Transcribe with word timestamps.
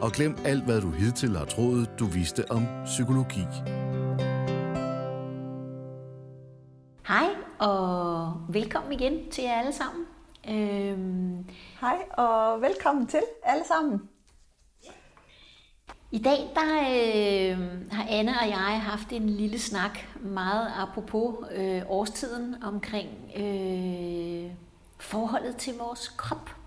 og 0.00 0.12
glem 0.12 0.36
alt, 0.44 0.64
hvad 0.64 0.80
du 0.80 0.90
hidtil 0.90 1.36
har 1.36 1.44
troet, 1.44 1.98
du 1.98 2.06
vidste 2.06 2.50
om 2.50 2.66
psykologi. 2.84 3.44
Hej 7.08 7.28
og 7.58 8.32
velkommen 8.48 8.92
igen 8.92 9.30
til 9.30 9.44
jer 9.44 9.52
alle 9.52 9.72
sammen. 9.72 10.04
Øhm, 10.48 11.46
Hej 11.80 11.96
og 12.10 12.60
velkommen 12.60 13.06
til 13.06 13.22
alle 13.42 13.64
sammen. 13.68 14.00
I 16.10 16.18
dag 16.18 16.38
der 16.54 16.80
øh, 16.80 17.58
har 17.90 18.06
Anne 18.10 18.32
og 18.42 18.48
jeg 18.48 18.80
haft 18.82 19.12
en 19.12 19.30
lille 19.30 19.58
snak, 19.58 19.98
meget 20.20 20.72
apropos 20.76 21.34
øh, 21.54 21.82
årstiden, 21.88 22.64
omkring 22.64 23.08
øh, 23.36 24.50
forholdet 25.00 25.56
til 25.56 25.72
vores 25.78 26.08
krop. 26.08 26.63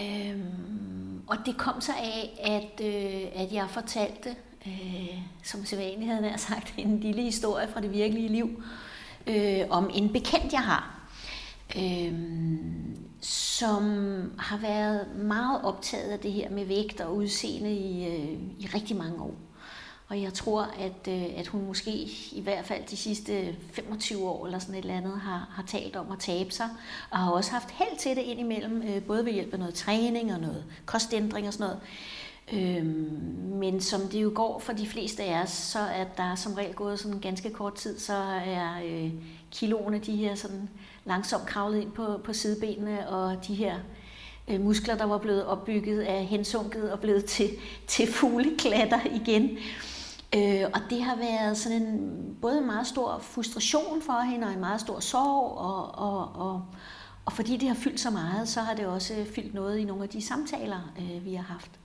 Øhm, 0.00 1.22
og 1.26 1.36
det 1.46 1.56
kom 1.56 1.80
så 1.80 1.92
af, 1.92 2.40
at, 2.44 2.86
øh, 2.86 3.42
at 3.42 3.52
jeg 3.52 3.70
fortalte, 3.70 4.36
øh, 4.66 5.18
som 5.42 5.64
sædvanligt 5.64 6.10
havde 6.12 6.30
jeg 6.30 6.40
sagt, 6.40 6.74
en 6.78 7.00
lille 7.00 7.22
historie 7.22 7.68
fra 7.68 7.80
det 7.80 7.92
virkelige 7.92 8.28
liv, 8.28 8.62
øh, 9.26 9.60
om 9.70 9.90
en 9.94 10.12
bekendt, 10.12 10.52
jeg 10.52 10.60
har, 10.62 11.08
øh, 11.76 12.12
som 13.20 13.82
har 14.38 14.56
været 14.56 15.16
meget 15.16 15.62
optaget 15.64 16.10
af 16.10 16.18
det 16.18 16.32
her 16.32 16.50
med 16.50 16.64
vægt 16.64 17.00
og 17.00 17.16
udseende 17.16 17.74
i, 17.74 18.06
øh, 18.06 18.38
i 18.58 18.66
rigtig 18.74 18.96
mange 18.96 19.22
år. 19.22 19.34
Og 20.12 20.22
jeg 20.22 20.34
tror, 20.34 20.62
at, 20.62 21.08
øh, 21.08 21.24
at 21.36 21.46
hun 21.46 21.66
måske 21.66 21.90
i 22.32 22.40
hvert 22.42 22.64
fald 22.64 22.84
de 22.90 22.96
sidste 22.96 23.56
25 23.72 24.28
år 24.28 24.46
eller 24.46 24.58
sådan 24.58 24.74
et 24.74 24.80
eller 24.80 24.96
andet 24.96 25.20
har, 25.20 25.48
har 25.50 25.64
talt 25.66 25.96
om 25.96 26.12
at 26.12 26.18
tabe 26.18 26.50
sig, 26.50 26.68
og 27.10 27.18
har 27.18 27.30
også 27.30 27.50
haft 27.50 27.70
held 27.70 27.98
til 27.98 28.16
det 28.16 28.22
indimellem, 28.22 28.82
øh, 28.82 29.02
både 29.02 29.24
ved 29.24 29.32
hjælp 29.32 29.52
af 29.52 29.58
noget 29.58 29.74
træning 29.74 30.34
og 30.34 30.40
noget 30.40 30.64
kostændring 30.86 31.46
og 31.46 31.52
sådan 31.52 31.66
noget. 31.66 31.80
Øhm, 32.52 33.20
men 33.60 33.80
som 33.80 34.00
det 34.00 34.22
jo 34.22 34.32
går 34.34 34.58
for 34.58 34.72
de 34.72 34.86
fleste 34.86 35.22
af 35.22 35.42
os, 35.42 35.50
så 35.50 35.78
er 35.78 36.04
der 36.16 36.34
som 36.34 36.54
regel 36.54 36.74
gået 36.74 36.98
sådan 36.98 37.20
ganske 37.20 37.50
kort 37.50 37.74
tid, 37.74 37.98
så 37.98 38.14
er 38.46 38.82
øh, 38.84 39.10
kiloene 39.50 39.98
de 39.98 40.16
her 40.16 40.34
sådan 40.34 40.68
langsomt 41.04 41.46
kravlet 41.46 41.80
ind 41.80 41.92
på, 41.92 42.20
på 42.24 42.32
sidebenene, 42.32 43.08
og 43.08 43.46
de 43.46 43.54
her 43.54 43.76
øh, 44.48 44.60
muskler, 44.60 44.96
der 44.96 45.04
var 45.04 45.18
blevet 45.18 45.46
opbygget, 45.46 46.10
er 46.10 46.20
hensunket 46.20 46.92
og 46.92 47.00
blevet 47.00 47.24
til, 47.24 47.50
til 47.86 48.12
fugleklatter 48.12 49.00
igen. 49.22 49.50
Øh, 49.50 49.58
Øh, 50.36 50.64
og 50.74 50.80
det 50.90 51.02
har 51.02 51.16
været 51.16 51.56
sådan 51.56 51.82
en 51.82 52.36
både 52.42 52.58
en 52.58 52.66
meget 52.66 52.86
stor 52.86 53.18
frustration 53.18 54.02
for 54.02 54.20
hende, 54.20 54.46
og 54.46 54.52
en 54.52 54.60
meget 54.60 54.80
stor 54.80 55.00
sorg, 55.00 55.58
og, 55.58 55.94
og, 55.94 56.32
og, 56.34 56.64
og 57.24 57.32
fordi 57.32 57.56
det 57.56 57.68
har 57.68 57.74
fyldt 57.74 58.00
så 58.00 58.10
meget, 58.10 58.48
så 58.48 58.60
har 58.60 58.74
det 58.74 58.86
også 58.86 59.14
fyldt 59.34 59.54
noget 59.54 59.78
i 59.78 59.84
nogle 59.84 60.02
af 60.02 60.08
de 60.08 60.22
samtaler, 60.22 60.92
øh, 60.98 61.24
vi 61.24 61.34
har 61.34 61.44
haft. 61.44 61.81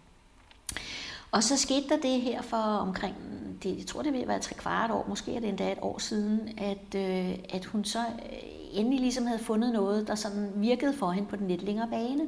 Og 1.32 1.44
så 1.44 1.58
skete 1.58 1.90
der 1.90 1.98
det 1.98 2.22
her 2.22 2.42
for 2.42 2.58
omkring, 2.58 3.16
det, 3.64 3.78
jeg 3.78 3.86
tror 3.86 4.02
det 4.02 4.14
vil 4.14 4.28
være 4.28 4.40
tre 4.40 4.56
kvart 4.56 4.92
år, 4.92 5.06
måske 5.10 5.36
er 5.36 5.40
det 5.40 5.50
endda 5.50 5.72
et 5.72 5.78
år 5.82 6.00
siden, 6.00 6.50
at, 6.58 6.96
øh, 6.96 7.36
at 7.50 7.66
hun 7.66 7.86
så 7.86 8.00
øh, 8.00 8.58
endelig 8.74 9.00
ligesom 9.00 9.26
havde 9.26 9.40
fundet 9.40 9.74
noget, 9.74 10.08
der 10.08 10.16
sådan 10.16 10.52
virkede 10.56 10.94
for 10.94 11.12
hende 11.12 11.30
på 11.30 11.36
den 11.36 11.48
lidt 11.48 11.64
længere 11.64 11.88
bane. 11.88 12.24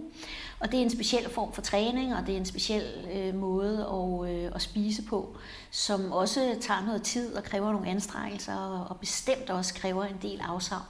Og 0.59 0.72
det 0.72 0.79
er 0.79 0.84
en 0.84 0.90
speciel 0.90 1.29
form 1.29 1.53
for 1.53 1.62
træning, 1.62 2.16
og 2.16 2.28
det 2.28 2.34
er 2.34 2.38
en 2.38 2.46
speciel 2.46 2.84
øh, 3.13 3.35
måde 3.35 3.88
at, 3.94 4.35
øh, 4.35 4.51
at 4.56 4.62
spise 4.62 5.01
på, 5.01 5.35
som 5.72 6.12
også 6.12 6.56
tager 6.62 6.85
noget 6.85 7.03
tid 7.03 7.34
og 7.34 7.44
kræver 7.44 7.72
nogle 7.72 7.88
anstrengelser, 7.88 8.56
og, 8.56 8.88
og 8.90 9.00
bestemt 9.00 9.50
også 9.50 9.74
kræver 9.74 10.03
en 10.03 10.18
del 10.22 10.41
afsavn. 10.41 10.84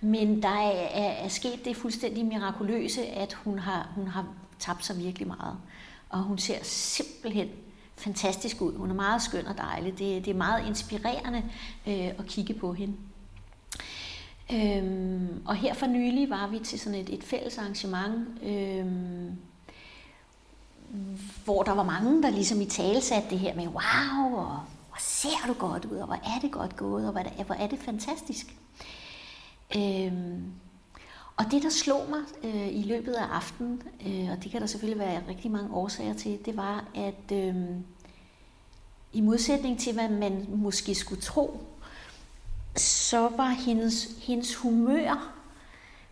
Men 0.00 0.42
der 0.42 0.48
er, 0.48 0.88
er, 0.90 1.24
er 1.24 1.28
sket 1.28 1.64
det 1.64 1.76
fuldstændig 1.76 2.26
mirakuløse, 2.26 3.06
at 3.06 3.32
hun 3.32 3.58
har, 3.58 3.88
hun 3.94 4.08
har 4.08 4.26
tabt 4.58 4.84
sig 4.84 4.98
virkelig 4.98 5.28
meget. 5.28 5.56
Og 6.08 6.22
hun 6.22 6.38
ser 6.38 6.58
simpelthen 6.62 7.48
fantastisk 7.96 8.60
ud. 8.60 8.76
Hun 8.76 8.90
er 8.90 8.94
meget 8.94 9.22
skøn 9.22 9.46
og 9.46 9.56
dejlig. 9.56 9.98
Det, 9.98 10.24
det 10.24 10.30
er 10.30 10.34
meget 10.34 10.66
inspirerende 10.66 11.42
øh, 11.86 12.06
at 12.06 12.26
kigge 12.26 12.54
på 12.54 12.72
hende. 12.72 12.94
Øhm, 14.52 15.42
og 15.44 15.56
her 15.56 15.74
for 15.74 15.86
nylig 15.86 16.30
var 16.30 16.46
vi 16.46 16.58
til 16.58 16.80
sådan 16.80 16.98
et, 16.98 17.08
et 17.08 17.24
fælles 17.24 17.58
arrangement, 17.58 18.28
øhm, 18.42 19.36
hvor 21.44 21.62
der 21.62 21.72
var 21.72 21.82
mange, 21.82 22.22
der 22.22 22.30
ligesom 22.30 22.60
i 22.60 22.64
tale 22.64 23.00
satte 23.00 23.30
det 23.30 23.38
her 23.38 23.54
med, 23.54 23.66
wow, 23.66 24.36
og 24.36 24.60
hvor 24.88 24.98
ser 24.98 25.46
du 25.46 25.52
godt 25.52 25.84
ud, 25.84 25.96
og 25.96 26.06
hvor 26.06 26.14
er 26.14 26.40
det 26.42 26.50
godt 26.50 26.76
gået, 26.76 27.06
og 27.06 27.12
hvor 27.12 27.20
er, 27.20 27.44
hvor 27.44 27.54
er 27.54 27.66
det 27.66 27.78
fantastisk. 27.78 28.56
Øhm, 29.76 30.52
og 31.36 31.44
det, 31.50 31.62
der 31.62 31.70
slog 31.70 32.06
mig 32.10 32.20
øh, 32.44 32.76
i 32.76 32.82
løbet 32.82 33.12
af 33.12 33.24
aftenen, 33.24 33.82
øh, 34.06 34.30
og 34.30 34.42
det 34.42 34.50
kan 34.50 34.60
der 34.60 34.66
selvfølgelig 34.66 34.98
være 34.98 35.22
rigtig 35.28 35.50
mange 35.50 35.74
årsager 35.74 36.14
til, 36.14 36.38
det 36.44 36.56
var, 36.56 36.84
at 36.94 37.32
øh, 37.32 37.54
i 39.12 39.20
modsætning 39.20 39.80
til, 39.80 39.92
hvad 39.92 40.08
man 40.08 40.46
måske 40.48 40.94
skulle 40.94 41.22
tro, 41.22 41.60
så 42.76 43.28
var 43.36 43.48
hendes, 43.48 44.08
hendes 44.22 44.56
humør 44.56 45.32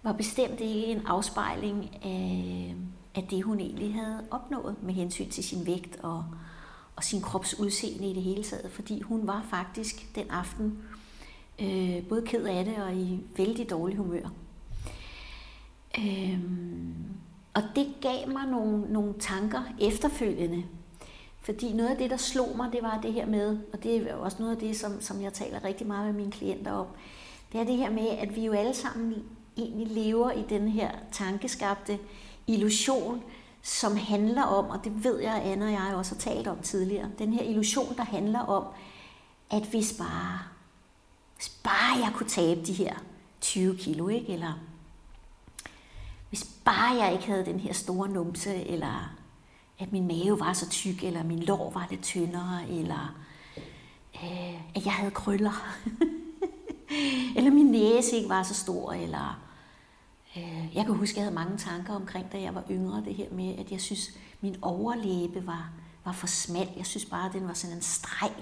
var 0.02 0.12
bestemt 0.12 0.60
ikke 0.60 0.86
en 0.86 1.06
afspejling 1.06 1.90
af, 2.04 2.74
af 3.14 3.26
det, 3.30 3.42
hun 3.42 3.60
egentlig 3.60 3.94
havde 3.94 4.24
opnået 4.30 4.76
med 4.82 4.94
hensyn 4.94 5.30
til 5.30 5.44
sin 5.44 5.66
vægt 5.66 5.96
og, 6.02 6.24
og 6.96 7.04
sin 7.04 7.22
krops 7.22 7.58
udseende 7.58 8.10
i 8.10 8.14
det 8.14 8.22
hele 8.22 8.44
taget. 8.44 8.72
Fordi 8.72 9.00
hun 9.00 9.26
var 9.26 9.46
faktisk 9.50 10.14
den 10.14 10.30
aften 10.30 10.78
øh, 11.58 12.06
både 12.08 12.22
ked 12.26 12.44
af 12.44 12.64
det 12.64 12.76
og 12.76 12.94
i 12.94 13.20
vældig 13.36 13.70
dårlig 13.70 13.96
humør. 13.96 14.28
Øhm, 15.98 16.94
og 17.54 17.62
det 17.76 17.94
gav 18.00 18.28
mig 18.28 18.46
nogle, 18.46 18.92
nogle 18.92 19.14
tanker 19.18 19.62
efterfølgende. 19.80 20.64
Fordi 21.40 21.72
noget 21.72 21.90
af 21.90 21.96
det, 21.96 22.10
der 22.10 22.16
slog 22.16 22.56
mig, 22.56 22.72
det 22.72 22.82
var 22.82 23.00
det 23.02 23.12
her 23.12 23.26
med, 23.26 23.58
og 23.72 23.82
det 23.82 23.96
er 23.96 24.14
også 24.14 24.36
noget 24.40 24.52
af 24.52 24.58
det, 24.58 24.76
som, 24.76 25.00
som 25.00 25.22
jeg 25.22 25.32
taler 25.32 25.64
rigtig 25.64 25.86
meget 25.86 26.06
med 26.06 26.20
mine 26.20 26.32
klienter 26.32 26.72
om, 26.72 26.86
det 27.52 27.60
er 27.60 27.64
det 27.64 27.76
her 27.76 27.90
med, 27.90 28.08
at 28.08 28.36
vi 28.36 28.44
jo 28.44 28.52
alle 28.52 28.74
sammen 28.74 29.14
egentlig 29.56 29.86
lever 29.86 30.30
i 30.30 30.42
den 30.48 30.68
her 30.68 30.90
tankeskabte 31.12 31.98
illusion, 32.46 33.22
som 33.62 33.96
handler 33.96 34.42
om, 34.42 34.70
og 34.70 34.84
det 34.84 35.04
ved 35.04 35.20
jeg, 35.20 35.42
Anna 35.44 35.64
og 35.64 35.72
jeg 35.72 35.94
også 35.94 36.14
har 36.14 36.20
talt 36.20 36.46
om 36.46 36.58
tidligere, 36.58 37.10
den 37.18 37.32
her 37.32 37.42
illusion, 37.42 37.96
der 37.96 38.04
handler 38.04 38.40
om, 38.40 38.64
at 39.50 39.62
hvis 39.62 39.94
bare, 39.98 40.38
hvis 41.36 41.48
bare 41.48 41.98
jeg 41.98 42.10
kunne 42.14 42.28
tabe 42.28 42.60
de 42.66 42.72
her 42.72 42.94
20 43.40 43.76
kilo, 43.76 44.08
ikke? 44.08 44.32
eller 44.32 44.60
bare 46.64 47.02
jeg 47.02 47.12
ikke 47.12 47.26
havde 47.26 47.44
den 47.44 47.60
her 47.60 47.72
store 47.72 48.08
numse, 48.08 48.54
eller 48.54 49.16
at 49.78 49.92
min 49.92 50.06
mave 50.06 50.40
var 50.40 50.52
så 50.52 50.70
tyk, 50.70 51.04
eller 51.04 51.22
min 51.22 51.38
lår 51.38 51.70
var 51.70 51.86
lidt 51.90 52.02
tyndere, 52.02 52.68
eller 52.68 53.16
øh, 54.14 54.76
at 54.76 54.84
jeg 54.84 54.92
havde 54.92 55.10
krøller, 55.10 55.76
eller 57.36 57.50
min 57.50 57.66
næse 57.66 58.16
ikke 58.16 58.28
var 58.28 58.42
så 58.42 58.54
stor, 58.54 58.92
eller 58.92 59.40
øh, 60.36 60.76
jeg 60.76 60.86
kan 60.86 60.94
huske, 60.94 61.12
at 61.12 61.16
jeg 61.16 61.24
havde 61.24 61.34
mange 61.34 61.58
tanker 61.58 61.94
omkring, 61.94 62.32
da 62.32 62.40
jeg 62.40 62.54
var 62.54 62.64
yngre, 62.70 63.04
det 63.04 63.14
her 63.14 63.32
med, 63.32 63.58
at 63.58 63.70
jeg 63.70 63.80
synes, 63.80 64.18
min 64.40 64.56
overlæbe 64.62 65.46
var, 65.46 65.70
var 66.04 66.12
for 66.12 66.26
smal. 66.26 66.68
Jeg 66.76 66.86
synes 66.86 67.04
bare, 67.04 67.26
at 67.26 67.32
den 67.32 67.48
var 67.48 67.54
sådan 67.54 67.76
en 67.76 67.82
streg. 67.82 68.32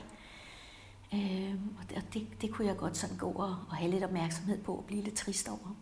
Øh, 1.15 1.55
og 1.79 2.03
det, 2.15 2.27
det 2.41 2.51
kunne 2.51 2.67
jeg 2.67 2.77
godt 2.77 2.97
sådan 2.97 3.17
gå 3.17 3.31
og, 3.31 3.57
og 3.69 3.77
have 3.77 3.91
lidt 3.91 4.05
opmærksomhed 4.05 4.59
på, 4.59 4.75
og 4.75 4.85
blive 4.85 5.03
lidt 5.03 5.15
trist 5.15 5.49
over. 5.49 5.77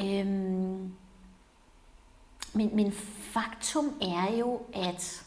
Øhm, 0.00 0.92
men, 2.52 2.76
men 2.76 2.92
faktum 3.32 3.94
er 4.00 4.36
jo, 4.36 4.60
at, 4.74 5.24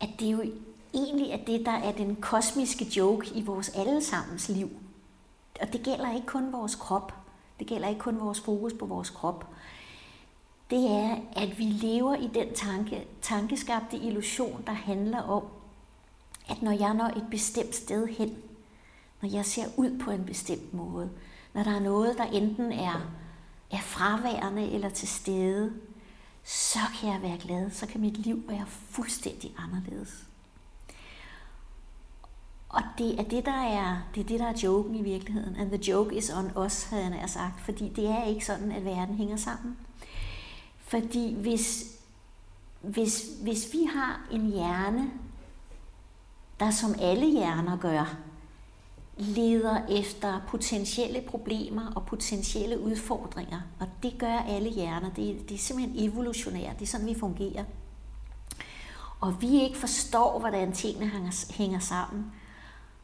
at 0.00 0.08
det 0.20 0.32
jo 0.32 0.44
egentlig 0.94 1.30
er 1.30 1.44
det, 1.44 1.66
der 1.66 1.72
er 1.72 1.92
den 1.92 2.16
kosmiske 2.16 2.84
joke 2.96 3.30
i 3.34 3.42
vores 3.42 3.68
allesammens 3.68 4.48
liv. 4.48 4.70
Og 5.60 5.72
det 5.72 5.82
gælder 5.82 6.14
ikke 6.14 6.26
kun 6.26 6.52
vores 6.52 6.74
krop. 6.74 7.12
Det 7.58 7.66
gælder 7.66 7.88
ikke 7.88 8.00
kun 8.00 8.20
vores 8.20 8.40
fokus 8.40 8.72
på 8.72 8.86
vores 8.86 9.10
krop. 9.10 9.48
Det 10.70 10.90
er, 10.90 11.16
at 11.36 11.58
vi 11.58 11.64
lever 11.64 12.14
i 12.14 12.30
den 12.34 12.54
tanke, 12.54 13.06
tankeskabte 13.22 13.96
illusion, 13.96 14.62
der 14.66 14.72
handler 14.72 15.22
om, 15.22 15.42
at 16.48 16.62
når 16.62 16.72
jeg 16.72 16.94
når 16.94 17.06
et 17.06 17.26
bestemt 17.30 17.74
sted 17.74 18.06
hen, 18.06 18.36
når 19.22 19.28
jeg 19.28 19.46
ser 19.46 19.66
ud 19.76 19.98
på 19.98 20.10
en 20.10 20.24
bestemt 20.24 20.74
måde, 20.74 21.10
når 21.54 21.62
der 21.62 21.70
er 21.70 21.80
noget, 21.80 22.18
der 22.18 22.24
enten 22.24 22.72
er, 22.72 23.10
er 23.70 23.80
fraværende 23.80 24.70
eller 24.70 24.88
til 24.88 25.08
stede, 25.08 25.72
så 26.44 26.78
kan 27.00 27.12
jeg 27.12 27.22
være 27.22 27.38
glad, 27.38 27.70
så 27.70 27.86
kan 27.86 28.00
mit 28.00 28.18
liv 28.18 28.44
være 28.48 28.66
fuldstændig 28.66 29.54
anderledes. 29.58 30.24
Og 32.68 32.82
det 32.98 33.20
er 33.20 33.24
det, 33.24 33.44
der 33.44 33.62
er, 33.62 34.02
det 34.14 34.20
er 34.20 34.24
det, 34.24 34.40
der 34.40 34.46
er 34.46 34.60
joken 34.62 34.94
i 34.94 35.02
virkeligheden. 35.02 35.56
And 35.56 35.70
the 35.70 35.92
joke 35.92 36.16
is 36.16 36.30
on 36.30 36.64
us, 36.64 36.84
havde 36.84 37.18
jeg 37.20 37.30
sagt. 37.30 37.60
Fordi 37.60 37.88
det 37.88 38.06
er 38.06 38.24
ikke 38.24 38.46
sådan, 38.46 38.72
at 38.72 38.84
verden 38.84 39.14
hænger 39.14 39.36
sammen. 39.36 39.76
Fordi 40.78 41.34
hvis, 41.34 41.98
hvis, 42.80 43.24
hvis 43.42 43.72
vi 43.72 43.84
har 43.94 44.26
en 44.30 44.46
hjerne, 44.46 45.10
der 46.60 46.70
som 46.70 46.94
alle 47.00 47.30
hjerner 47.30 47.76
gør, 47.76 48.16
leder 49.16 49.86
efter 49.90 50.40
potentielle 50.48 51.20
problemer 51.20 51.92
og 51.96 52.06
potentielle 52.06 52.80
udfordringer. 52.80 53.60
Og 53.80 53.86
det 54.02 54.14
gør 54.18 54.38
alle 54.48 54.70
hjerner. 54.70 55.10
Det, 55.16 55.48
det 55.48 55.54
er 55.54 55.58
simpelthen 55.58 56.10
evolutionært. 56.10 56.78
Det 56.78 56.82
er 56.82 56.90
sådan, 56.90 57.06
vi 57.06 57.14
fungerer. 57.14 57.64
Og 59.20 59.42
vi 59.42 59.60
ikke 59.60 59.78
forstår, 59.78 60.38
hvordan 60.38 60.72
tingene 60.72 61.06
hænger, 61.06 61.52
hænger 61.54 61.78
sammen, 61.78 62.32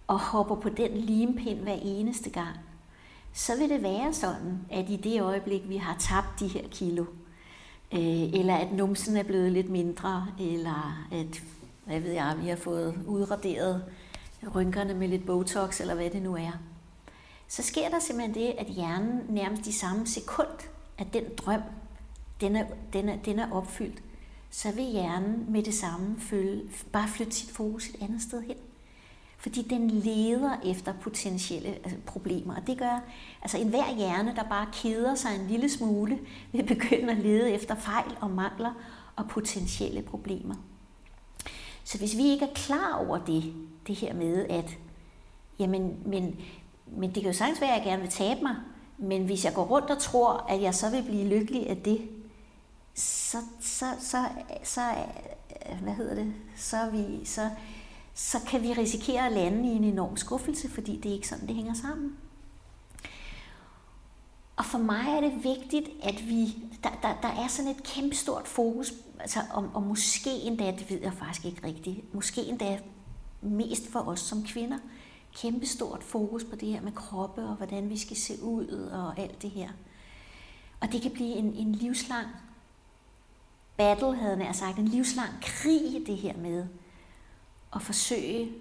og 0.06 0.20
hopper 0.20 0.54
på 0.54 0.68
den 0.68 0.96
limpind 0.96 1.58
hver 1.58 1.78
eneste 1.82 2.30
gang, 2.30 2.56
så 3.32 3.56
vil 3.58 3.68
det 3.68 3.82
være 3.82 4.12
sådan, 4.12 4.66
at 4.70 4.90
i 4.90 4.96
det 4.96 5.22
øjeblik, 5.22 5.68
vi 5.68 5.76
har 5.76 5.96
tabt 5.98 6.40
de 6.40 6.48
her 6.48 6.68
kilo, 6.70 7.04
øh, 7.92 8.32
eller 8.32 8.56
at 8.56 8.72
numsen 8.72 9.16
er 9.16 9.22
blevet 9.22 9.52
lidt 9.52 9.70
mindre, 9.70 10.26
eller 10.40 11.06
at 11.12 11.42
hvad 11.84 12.00
ved 12.00 12.12
jeg, 12.12 12.36
vi 12.42 12.48
har 12.48 12.56
fået 12.56 12.94
udraderet 13.06 13.84
rynkerne 14.54 14.94
med 14.94 15.08
lidt 15.08 15.26
Botox, 15.26 15.80
eller 15.80 15.94
hvad 15.94 16.10
det 16.10 16.22
nu 16.22 16.36
er, 16.36 16.52
så 17.48 17.62
sker 17.62 17.88
der 17.88 17.98
simpelthen 17.98 18.34
det, 18.34 18.54
at 18.58 18.66
hjernen 18.66 19.20
nærmest 19.28 19.66
i 19.66 19.72
samme 19.72 20.06
sekund, 20.06 20.48
at 20.98 21.06
den 21.12 21.24
drøm, 21.36 21.62
den 22.40 22.56
er, 22.56 22.64
den 22.92 23.08
er, 23.08 23.16
den 23.16 23.38
er 23.38 23.52
opfyldt, 23.52 24.02
så 24.50 24.72
vil 24.72 24.84
hjernen 24.84 25.46
med 25.48 25.62
det 25.62 25.74
samme 25.74 26.16
følge, 26.18 26.62
bare 26.92 27.08
flytte 27.08 27.32
sit 27.32 27.50
fokus 27.50 27.88
et 27.88 28.02
andet 28.02 28.22
sted 28.22 28.42
hen. 28.42 28.56
Fordi 29.38 29.62
den 29.62 29.90
leder 29.90 30.56
efter 30.64 30.92
potentielle 30.92 31.68
altså 31.68 31.96
problemer. 32.06 32.56
Og 32.56 32.66
det 32.66 32.78
gør, 32.78 33.00
altså 33.42 33.58
enhver 33.58 33.96
hjerne, 33.96 34.34
der 34.36 34.42
bare 34.42 34.66
keder 34.72 35.14
sig 35.14 35.30
en 35.40 35.46
lille 35.46 35.68
smule, 35.68 36.18
vil 36.52 36.66
begynde 36.66 37.10
at 37.10 37.18
lede 37.18 37.50
efter 37.50 37.74
fejl 37.74 38.16
og 38.20 38.30
mangler 38.30 38.72
og 39.16 39.28
potentielle 39.28 40.02
problemer. 40.02 40.54
Så 41.90 41.98
hvis 41.98 42.16
vi 42.16 42.22
ikke 42.22 42.44
er 42.44 42.54
klar 42.54 43.06
over 43.06 43.18
det, 43.18 43.54
det 43.86 43.96
her 43.96 44.14
med, 44.14 44.46
at 44.48 44.78
jamen, 45.58 45.96
men, 46.04 46.40
men 46.86 47.14
det 47.14 47.22
kan 47.22 47.32
jo 47.32 47.38
sagtens 47.38 47.60
være, 47.60 47.70
at 47.70 47.76
jeg 47.76 47.84
gerne 47.84 48.02
vil 48.02 48.10
tabe 48.10 48.40
mig, 48.42 48.56
men 48.98 49.24
hvis 49.24 49.44
jeg 49.44 49.54
går 49.54 49.64
rundt 49.64 49.90
og 49.90 49.98
tror, 49.98 50.46
at 50.48 50.62
jeg 50.62 50.74
så 50.74 50.90
vil 50.90 51.02
blive 51.02 51.28
lykkelig 51.28 51.70
af 51.70 51.76
det, 51.76 52.08
så, 52.94 53.36
så, 53.60 53.86
så, 54.00 54.24
så 54.62 54.80
hvad 55.82 55.92
hedder 55.92 56.14
det, 56.14 56.34
så, 56.56 56.76
vi, 56.92 57.24
så, 57.24 57.50
så 58.14 58.38
kan 58.48 58.62
vi 58.62 58.72
risikere 58.72 59.26
at 59.26 59.32
lande 59.32 59.72
i 59.72 59.76
en 59.76 59.84
enorm 59.84 60.16
skuffelse, 60.16 60.68
fordi 60.68 60.96
det 60.96 61.10
er 61.10 61.14
ikke 61.14 61.28
sådan, 61.28 61.46
det 61.46 61.54
hænger 61.54 61.74
sammen. 61.74 62.16
Og 64.60 64.66
for 64.66 64.78
mig 64.78 65.06
er 65.06 65.20
det 65.20 65.44
vigtigt, 65.44 65.88
at 66.02 66.28
vi, 66.28 66.44
der, 66.84 66.90
der, 67.02 67.20
der 67.22 67.28
er 67.28 67.48
sådan 67.48 67.70
et 67.70 67.82
kæmpestort 67.82 68.48
fokus, 68.48 68.92
altså, 69.20 69.40
og, 69.52 69.70
og 69.74 69.82
måske 69.82 70.30
endda, 70.30 70.66
det 70.70 70.90
ved 70.90 71.00
jeg 71.02 71.12
faktisk 71.12 71.44
ikke 71.44 71.66
rigtigt, 71.66 72.14
måske 72.14 72.42
endda 72.42 72.78
mest 73.42 73.92
for 73.92 74.00
os 74.00 74.20
som 74.20 74.44
kvinder, 74.44 74.78
kæmpestort 75.36 76.04
fokus 76.04 76.44
på 76.44 76.56
det 76.56 76.68
her 76.68 76.80
med 76.80 76.92
kroppe 76.92 77.42
og 77.42 77.54
hvordan 77.54 77.90
vi 77.90 77.98
skal 77.98 78.16
se 78.16 78.42
ud 78.42 78.66
og 78.92 79.18
alt 79.18 79.42
det 79.42 79.50
her. 79.50 79.68
Og 80.80 80.92
det 80.92 81.02
kan 81.02 81.10
blive 81.10 81.34
en, 81.34 81.54
en 81.54 81.72
livslang 81.72 82.26
battle, 83.76 84.16
havde 84.16 84.44
jeg 84.44 84.54
sagt, 84.54 84.78
en 84.78 84.88
livslang 84.88 85.30
krig, 85.42 86.02
det 86.06 86.16
her 86.16 86.36
med 86.36 86.66
at 87.74 87.82
forsøge 87.82 88.52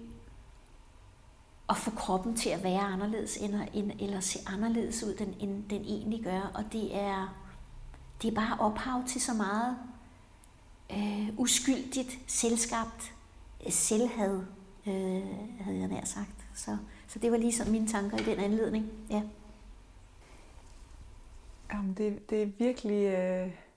at 1.70 1.76
få 1.76 1.90
kroppen 1.90 2.36
til 2.36 2.50
at 2.50 2.64
være 2.64 2.80
anderledes, 2.80 3.36
end, 3.36 3.54
end, 3.74 3.92
eller 4.00 4.20
se 4.20 4.38
anderledes 4.46 5.02
ud, 5.02 5.14
end, 5.20 5.34
end 5.40 5.64
den 5.70 5.82
egentlig 5.82 6.24
gør. 6.24 6.50
Og 6.54 6.64
det 6.72 6.96
er, 6.96 7.36
det 8.22 8.30
er 8.30 8.34
bare 8.34 8.56
ophav 8.60 9.02
til 9.08 9.20
så 9.20 9.34
meget 9.34 9.76
øh, 10.92 11.28
uskyldigt, 11.36 12.18
selvskabt 12.26 13.14
øh, 13.66 13.72
selvhad, 13.72 14.42
øh, 14.86 15.22
havde 15.60 15.78
jeg 15.78 15.88
nær 15.88 16.04
sagt. 16.04 16.46
Så, 16.54 16.76
så 17.06 17.18
det 17.18 17.32
var 17.32 17.38
ligesom 17.38 17.68
mine 17.68 17.86
tanker 17.86 18.18
i 18.18 18.24
den 18.24 18.38
anledning. 18.38 18.90
Ja. 19.10 19.22
Jamen, 21.72 21.94
det, 21.94 22.30
det 22.30 22.42
er 22.42 22.46
virkelig... 22.58 23.06
Øh 23.06 23.69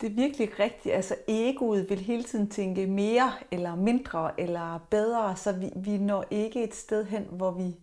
det 0.00 0.10
er 0.10 0.14
virkelig 0.14 0.58
rigtigt. 0.58 0.94
Altså 0.94 1.16
egoet 1.28 1.90
vil 1.90 1.98
hele 1.98 2.22
tiden 2.22 2.50
tænke 2.50 2.86
mere 2.86 3.32
eller 3.50 3.74
mindre 3.74 4.40
eller 4.40 4.78
bedre, 4.90 5.36
så 5.36 5.52
vi, 5.52 5.70
vi 5.76 5.98
når 5.98 6.24
ikke 6.30 6.64
et 6.64 6.74
sted 6.74 7.04
hen, 7.04 7.26
hvor 7.30 7.50
vi 7.50 7.76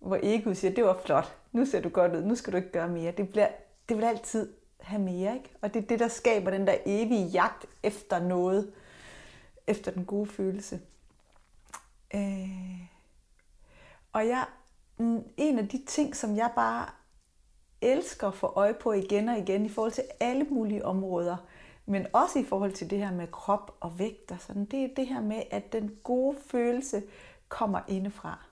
hvor 0.00 0.18
egoet 0.22 0.56
siger, 0.56 0.74
det 0.74 0.84
var 0.84 1.00
flot, 1.04 1.36
nu 1.52 1.66
ser 1.66 1.80
du 1.80 1.88
godt 1.88 2.14
ud, 2.14 2.22
nu 2.22 2.34
skal 2.34 2.52
du 2.52 2.56
ikke 2.56 2.72
gøre 2.72 2.88
mere. 2.88 3.12
Det, 3.12 3.28
bliver, 3.28 3.48
det 3.88 3.96
vil 3.96 4.04
altid 4.04 4.52
have 4.80 5.02
mere, 5.02 5.34
ikke? 5.34 5.50
Og 5.60 5.74
det 5.74 5.82
er 5.82 5.86
det, 5.86 5.98
der 5.98 6.08
skaber 6.08 6.50
den 6.50 6.66
der 6.66 6.76
evige 6.86 7.26
jagt 7.26 7.66
efter 7.82 8.20
noget, 8.20 8.72
efter 9.66 9.90
den 9.90 10.04
gode 10.04 10.26
følelse. 10.26 10.80
Øh. 12.14 12.80
Og 14.12 14.28
jeg, 14.28 14.44
en 15.36 15.58
af 15.58 15.68
de 15.68 15.82
ting, 15.86 16.16
som 16.16 16.36
jeg 16.36 16.50
bare 16.54 16.86
elsker 17.82 18.28
at 18.28 18.34
få 18.34 18.46
øje 18.46 18.74
på 18.74 18.92
igen 18.92 19.28
og 19.28 19.38
igen 19.38 19.66
i 19.66 19.68
forhold 19.68 19.92
til 19.92 20.04
alle 20.20 20.44
mulige 20.44 20.84
områder, 20.84 21.36
men 21.86 22.06
også 22.12 22.38
i 22.38 22.44
forhold 22.44 22.72
til 22.72 22.90
det 22.90 22.98
her 22.98 23.12
med 23.12 23.26
krop 23.26 23.76
og 23.80 23.98
vægt 23.98 24.30
og 24.30 24.40
sådan, 24.40 24.64
det 24.64 24.84
er 24.84 24.88
det 24.96 25.06
her 25.06 25.20
med, 25.20 25.42
at 25.50 25.72
den 25.72 25.96
gode 26.02 26.36
følelse 26.46 27.02
kommer 27.48 27.80
indefra. 27.88 28.44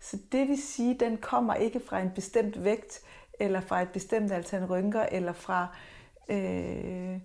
Så 0.00 0.18
det 0.32 0.48
vil 0.48 0.62
sige, 0.62 0.94
at 0.94 1.00
den 1.00 1.16
kommer 1.16 1.54
ikke 1.54 1.80
fra 1.80 2.00
en 2.00 2.10
bestemt 2.14 2.64
vægt, 2.64 3.02
eller 3.40 3.60
fra 3.60 3.82
et 3.82 3.88
bestemt 3.88 4.32
antal 4.32 4.64
rynker, 4.64 5.02
eller 5.02 5.32
fra 5.32 5.66
øh, 6.28 7.18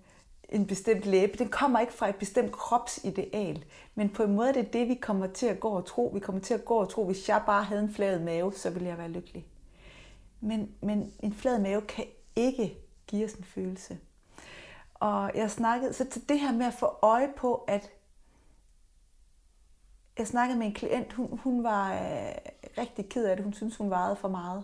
en 0.49 0.67
bestemt 0.67 1.05
læbe. 1.05 1.37
Den 1.37 1.49
kommer 1.49 1.79
ikke 1.79 1.93
fra 1.93 2.09
et 2.09 2.15
bestemt 2.15 2.51
kropsideal, 2.51 3.65
men 3.95 4.09
på 4.09 4.23
en 4.23 4.35
måde 4.35 4.53
det 4.53 4.67
er 4.67 4.71
det, 4.71 4.87
vi 4.87 4.95
kommer 4.95 5.27
til 5.27 5.45
at 5.45 5.59
gå 5.59 5.69
og 5.69 5.85
tro. 5.85 6.11
Vi 6.13 6.19
kommer 6.19 6.41
til 6.41 6.53
at 6.53 6.65
gå 6.65 6.75
og 6.75 6.89
tro, 6.89 7.05
hvis 7.05 7.29
jeg 7.29 7.43
bare 7.45 7.63
havde 7.63 7.81
en 7.81 7.93
flad 7.93 8.19
mave, 8.19 8.53
så 8.53 8.69
ville 8.69 8.87
jeg 8.87 8.97
være 8.97 9.09
lykkelig. 9.09 9.45
Men, 10.39 10.71
men 10.81 11.13
en 11.19 11.33
flad 11.33 11.59
mave 11.59 11.81
kan 11.81 12.05
ikke 12.35 12.77
give 13.07 13.25
os 13.25 13.33
en 13.33 13.43
følelse. 13.43 13.99
Og 14.93 15.31
jeg 15.35 15.51
snakkede, 15.51 15.93
så 15.93 16.05
til 16.05 16.29
det 16.29 16.39
her 16.39 16.51
med 16.51 16.65
at 16.65 16.73
få 16.73 16.97
øje 17.01 17.33
på, 17.37 17.55
at 17.55 17.91
jeg 20.17 20.27
snakkede 20.27 20.59
med 20.59 20.67
en 20.67 20.73
klient, 20.73 21.13
hun, 21.13 21.39
hun 21.43 21.63
var 21.63 21.93
øh, 21.93 22.35
rigtig 22.77 23.09
ked 23.09 23.25
af 23.25 23.35
det, 23.35 23.43
hun 23.43 23.53
syntes, 23.53 23.77
hun 23.77 23.89
vejede 23.89 24.15
for 24.15 24.27
meget. 24.27 24.63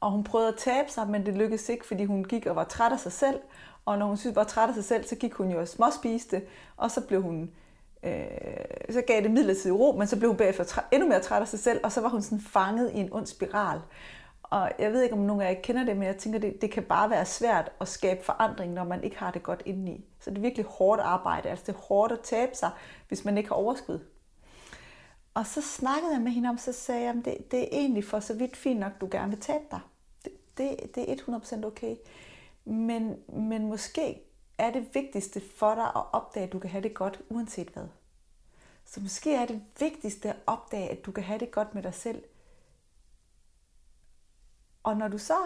Og 0.00 0.10
hun 0.10 0.24
prøvede 0.24 0.48
at 0.48 0.58
tabe 0.58 0.90
sig, 0.90 1.08
men 1.08 1.26
det 1.26 1.34
lykkedes 1.34 1.68
ikke, 1.68 1.86
fordi 1.86 2.04
hun 2.04 2.24
gik 2.24 2.46
og 2.46 2.56
var 2.56 2.64
træt 2.64 2.92
af 2.92 3.00
sig 3.00 3.12
selv. 3.12 3.40
Og 3.84 3.98
når 3.98 4.06
hun 4.06 4.16
synes, 4.16 4.36
var 4.36 4.44
træt 4.44 4.68
af 4.68 4.74
sig 4.74 4.84
selv, 4.84 5.04
så 5.04 5.16
gik 5.16 5.32
hun 5.32 5.50
jo 5.50 5.60
og 5.60 5.68
småspiste, 5.68 6.42
og 6.76 6.90
så 6.90 7.06
blev 7.06 7.22
hun 7.22 7.50
øh, 8.02 8.12
så 8.90 9.02
gav 9.06 9.22
det 9.22 9.30
midlertidig 9.30 9.78
ro, 9.78 9.96
men 9.98 10.06
så 10.06 10.18
blev 10.18 10.30
hun 10.30 10.36
bagefter 10.36 10.64
træ, 10.64 10.82
endnu 10.92 11.08
mere 11.08 11.20
træt 11.20 11.42
af 11.42 11.48
sig 11.48 11.58
selv, 11.58 11.80
og 11.84 11.92
så 11.92 12.00
var 12.00 12.08
hun 12.08 12.22
sådan 12.22 12.40
fanget 12.40 12.92
i 12.94 12.98
en 12.98 13.12
ond 13.12 13.26
spiral. 13.26 13.80
Og 14.42 14.70
jeg 14.78 14.92
ved 14.92 15.02
ikke, 15.02 15.14
om 15.14 15.20
nogen 15.20 15.42
af 15.42 15.54
jer 15.54 15.60
kender 15.60 15.84
det, 15.84 15.96
men 15.96 16.06
jeg 16.06 16.16
tænker, 16.16 16.38
det, 16.38 16.60
det 16.60 16.70
kan 16.70 16.82
bare 16.82 17.10
være 17.10 17.26
svært 17.26 17.72
at 17.80 17.88
skabe 17.88 18.24
forandring, 18.24 18.72
når 18.72 18.84
man 18.84 19.04
ikke 19.04 19.18
har 19.18 19.30
det 19.30 19.42
godt 19.42 19.62
indeni. 19.66 20.04
Så 20.20 20.30
det 20.30 20.36
er 20.36 20.42
virkelig 20.42 20.66
hårdt 20.66 21.00
arbejde. 21.00 21.48
Altså 21.48 21.64
det 21.66 21.74
er 21.74 21.78
hårdt 21.78 22.12
at 22.12 22.20
tabe 22.20 22.54
sig, 22.54 22.70
hvis 23.08 23.24
man 23.24 23.38
ikke 23.38 23.48
har 23.48 23.56
overskud. 23.56 24.00
Og 25.34 25.46
så 25.46 25.62
snakkede 25.62 26.12
jeg 26.12 26.20
med 26.20 26.32
hende 26.32 26.48
om, 26.48 26.58
så 26.58 26.72
sagde 26.72 27.02
jeg, 27.02 27.14
at 27.18 27.24
det, 27.24 27.50
det 27.50 27.60
er 27.60 27.68
egentlig 27.70 28.04
for 28.04 28.20
så 28.20 28.34
vidt 28.34 28.56
fint 28.56 28.80
nok, 28.80 28.92
du 29.00 29.08
gerne 29.10 29.30
vil 29.30 29.40
tabe 29.40 29.64
dig. 29.70 29.80
Det, 30.24 30.32
det, 30.58 30.94
det 30.94 31.12
er 31.12 31.14
100% 31.62 31.66
okay. 31.66 31.96
Men, 32.64 33.16
men 33.28 33.66
måske 33.66 34.27
er 34.58 34.70
det 34.70 34.94
vigtigste 34.94 35.42
for 35.56 35.74
dig 35.74 35.84
at 35.84 36.04
opdage, 36.12 36.46
at 36.46 36.52
du 36.52 36.58
kan 36.58 36.70
have 36.70 36.82
det 36.82 36.94
godt, 36.94 37.20
uanset 37.28 37.68
hvad. 37.68 37.86
Så 38.84 39.00
måske 39.00 39.34
er 39.34 39.46
det 39.46 39.62
vigtigste 39.80 40.28
at 40.28 40.36
opdage, 40.46 40.90
at 40.90 41.06
du 41.06 41.12
kan 41.12 41.24
have 41.24 41.38
det 41.38 41.50
godt 41.50 41.74
med 41.74 41.82
dig 41.82 41.94
selv, 41.94 42.22
og 44.82 44.96
når 44.96 45.08
du 45.08 45.18
så 45.18 45.36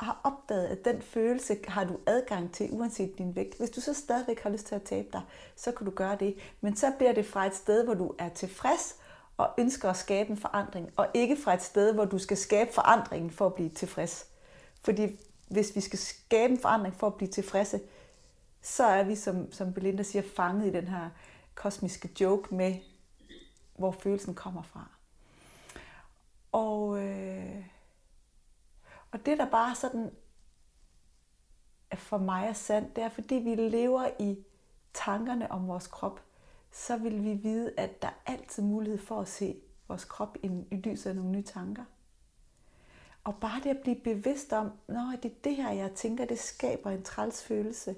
har 0.00 0.20
opdaget, 0.24 0.66
at 0.66 0.84
den 0.84 1.02
følelse 1.02 1.56
har 1.68 1.84
du 1.84 1.98
adgang 2.06 2.52
til, 2.54 2.68
uanset 2.72 3.18
din 3.18 3.36
vægt. 3.36 3.58
Hvis 3.58 3.70
du 3.70 3.80
så 3.80 3.94
stadigvæk 3.94 4.40
har 4.40 4.50
lyst 4.50 4.66
til 4.66 4.74
at 4.74 4.82
tabe 4.82 5.08
dig, 5.12 5.22
så 5.56 5.72
kan 5.72 5.86
du 5.86 5.90
gøre 5.90 6.16
det. 6.16 6.36
Men 6.60 6.76
så 6.76 6.92
bliver 6.98 7.12
det 7.12 7.26
fra 7.26 7.46
et 7.46 7.54
sted, 7.54 7.84
hvor 7.84 7.94
du 7.94 8.14
er 8.18 8.28
tilfreds 8.28 8.96
og 9.36 9.50
ønsker 9.58 9.90
at 9.90 9.96
skabe 9.96 10.30
en 10.30 10.36
forandring, 10.36 10.90
og 10.96 11.06
ikke 11.14 11.36
fra 11.36 11.54
et 11.54 11.62
sted, 11.62 11.94
hvor 11.94 12.04
du 12.04 12.18
skal 12.18 12.36
skabe 12.36 12.72
forandringen 12.72 13.30
for 13.30 13.46
at 13.46 13.54
blive 13.54 13.68
tilfreds. 13.68 14.26
Fordi 14.80 15.20
hvis 15.50 15.76
vi 15.76 15.80
skal 15.80 15.98
skabe 15.98 16.52
en 16.52 16.58
forandring 16.58 16.94
for 16.96 17.06
at 17.06 17.14
blive 17.14 17.30
tilfredse, 17.30 17.80
så 18.62 18.84
er 18.84 19.02
vi, 19.02 19.14
som, 19.14 19.52
som 19.52 19.72
Belinda 19.72 20.02
siger, 20.02 20.22
fanget 20.36 20.66
i 20.66 20.72
den 20.72 20.88
her 20.88 21.10
kosmiske 21.54 22.10
joke 22.20 22.54
med, 22.54 22.74
hvor 23.78 23.90
følelsen 23.90 24.34
kommer 24.34 24.62
fra. 24.62 24.88
Og 26.52 27.02
øh, 27.02 27.64
og 29.12 29.26
det 29.26 29.38
der 29.38 29.50
bare 29.50 29.74
sådan 29.74 30.10
for 31.94 32.18
mig 32.18 32.46
er 32.48 32.52
sandt, 32.52 32.96
det 32.96 33.04
er, 33.04 33.08
fordi 33.08 33.34
vi 33.34 33.54
lever 33.54 34.08
i 34.18 34.44
tankerne 34.94 35.50
om 35.50 35.68
vores 35.68 35.86
krop, 35.86 36.20
så 36.70 36.96
vil 36.96 37.24
vi 37.24 37.34
vide, 37.34 37.72
at 37.76 38.02
der 38.02 38.08
er 38.08 38.32
altid 38.32 38.62
mulighed 38.62 38.98
for 38.98 39.20
at 39.20 39.28
se 39.28 39.56
vores 39.88 40.04
krop 40.04 40.36
i, 40.42 40.50
i 40.70 40.76
lyset 40.76 41.10
af 41.10 41.16
nogle 41.16 41.30
nye 41.30 41.42
tanker. 41.42 41.84
Og 43.24 43.34
bare 43.40 43.60
det 43.62 43.70
at 43.70 43.78
blive 43.82 44.00
bevidst 44.00 44.52
om, 44.52 44.72
at 44.88 45.22
det 45.22 45.30
er 45.30 45.34
det 45.44 45.56
her, 45.56 45.72
jeg 45.72 45.92
tænker, 45.94 46.24
det 46.24 46.38
skaber 46.38 46.90
en 46.90 47.02
træls 47.02 47.44
følelse. 47.44 47.96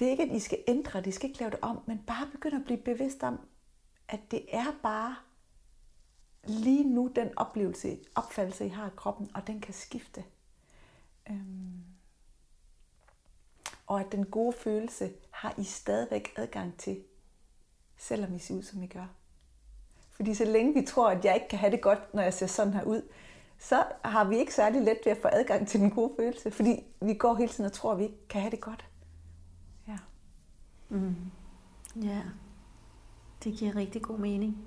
Det 0.00 0.06
er 0.06 0.10
ikke, 0.10 0.22
at 0.22 0.36
I 0.36 0.38
skal 0.38 0.58
ændre 0.68 0.98
det, 0.98 1.06
I 1.06 1.10
skal 1.10 1.28
ikke 1.28 1.40
lave 1.40 1.50
det 1.50 1.58
om, 1.62 1.80
men 1.86 1.98
bare 2.06 2.30
begynde 2.32 2.56
at 2.56 2.64
blive 2.64 2.78
bevidst 2.78 3.22
om, 3.22 3.40
at 4.08 4.20
det 4.30 4.46
er 4.48 4.72
bare 4.82 5.16
lige 6.44 6.84
nu 6.84 7.10
den 7.16 7.38
oplevelse, 7.38 7.98
opfattelse, 8.14 8.66
I 8.66 8.68
har 8.68 8.84
af 8.84 8.96
kroppen, 8.96 9.30
og 9.34 9.46
den 9.46 9.60
kan 9.60 9.74
skifte. 9.74 10.24
Øhm. 11.30 11.84
Og 13.86 14.00
at 14.00 14.12
den 14.12 14.26
gode 14.26 14.52
følelse 14.52 15.12
har 15.30 15.54
I 15.58 15.64
stadigvæk 15.64 16.32
adgang 16.36 16.78
til, 16.78 17.02
selvom 17.98 18.34
I 18.34 18.38
ser 18.38 18.54
ud, 18.54 18.62
som 18.62 18.82
I 18.82 18.86
gør. 18.86 19.06
Fordi 20.10 20.34
så 20.34 20.44
længe 20.44 20.74
vi 20.74 20.86
tror, 20.86 21.10
at 21.10 21.24
jeg 21.24 21.34
ikke 21.34 21.48
kan 21.48 21.58
have 21.58 21.72
det 21.72 21.80
godt, 21.80 22.14
når 22.14 22.22
jeg 22.22 22.34
ser 22.34 22.46
sådan 22.46 22.74
her 22.74 22.84
ud, 22.84 23.02
så 23.58 23.84
har 24.04 24.24
vi 24.24 24.38
ikke 24.38 24.54
særlig 24.54 24.82
let 24.82 24.98
ved 25.04 25.12
at 25.12 25.22
få 25.22 25.28
adgang 25.32 25.68
til 25.68 25.80
den 25.80 25.90
gode 25.90 26.12
følelse, 26.18 26.50
fordi 26.50 26.84
vi 27.00 27.14
går 27.14 27.34
hele 27.34 27.52
tiden 27.52 27.64
og 27.64 27.72
tror, 27.72 27.92
at 27.92 27.98
vi 27.98 28.02
ikke 28.02 28.28
kan 28.28 28.40
have 28.40 28.50
det 28.50 28.60
godt. 28.60 28.89
Mm. 30.90 31.14
Ja, 32.02 32.20
det 33.44 33.54
giver 33.54 33.76
rigtig 33.76 34.02
god 34.02 34.18
mening. 34.18 34.58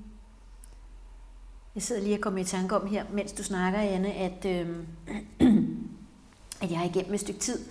Jeg 1.75 1.84
sidder 1.84 2.01
lige 2.01 2.18
og 2.18 2.22
kommer 2.22 2.39
i 2.39 2.44
tanke 2.44 2.75
om 2.75 2.88
her, 2.88 3.06
mens 3.12 3.32
du 3.32 3.44
snakker, 3.44 3.80
Anne, 3.80 4.13
at, 4.13 4.46
øh, 4.46 4.77
at 6.62 6.72
jeg 6.72 6.80
har 6.80 6.86
igennem 6.86 7.13
et 7.13 7.20
stykke 7.20 7.39
tid, 7.39 7.65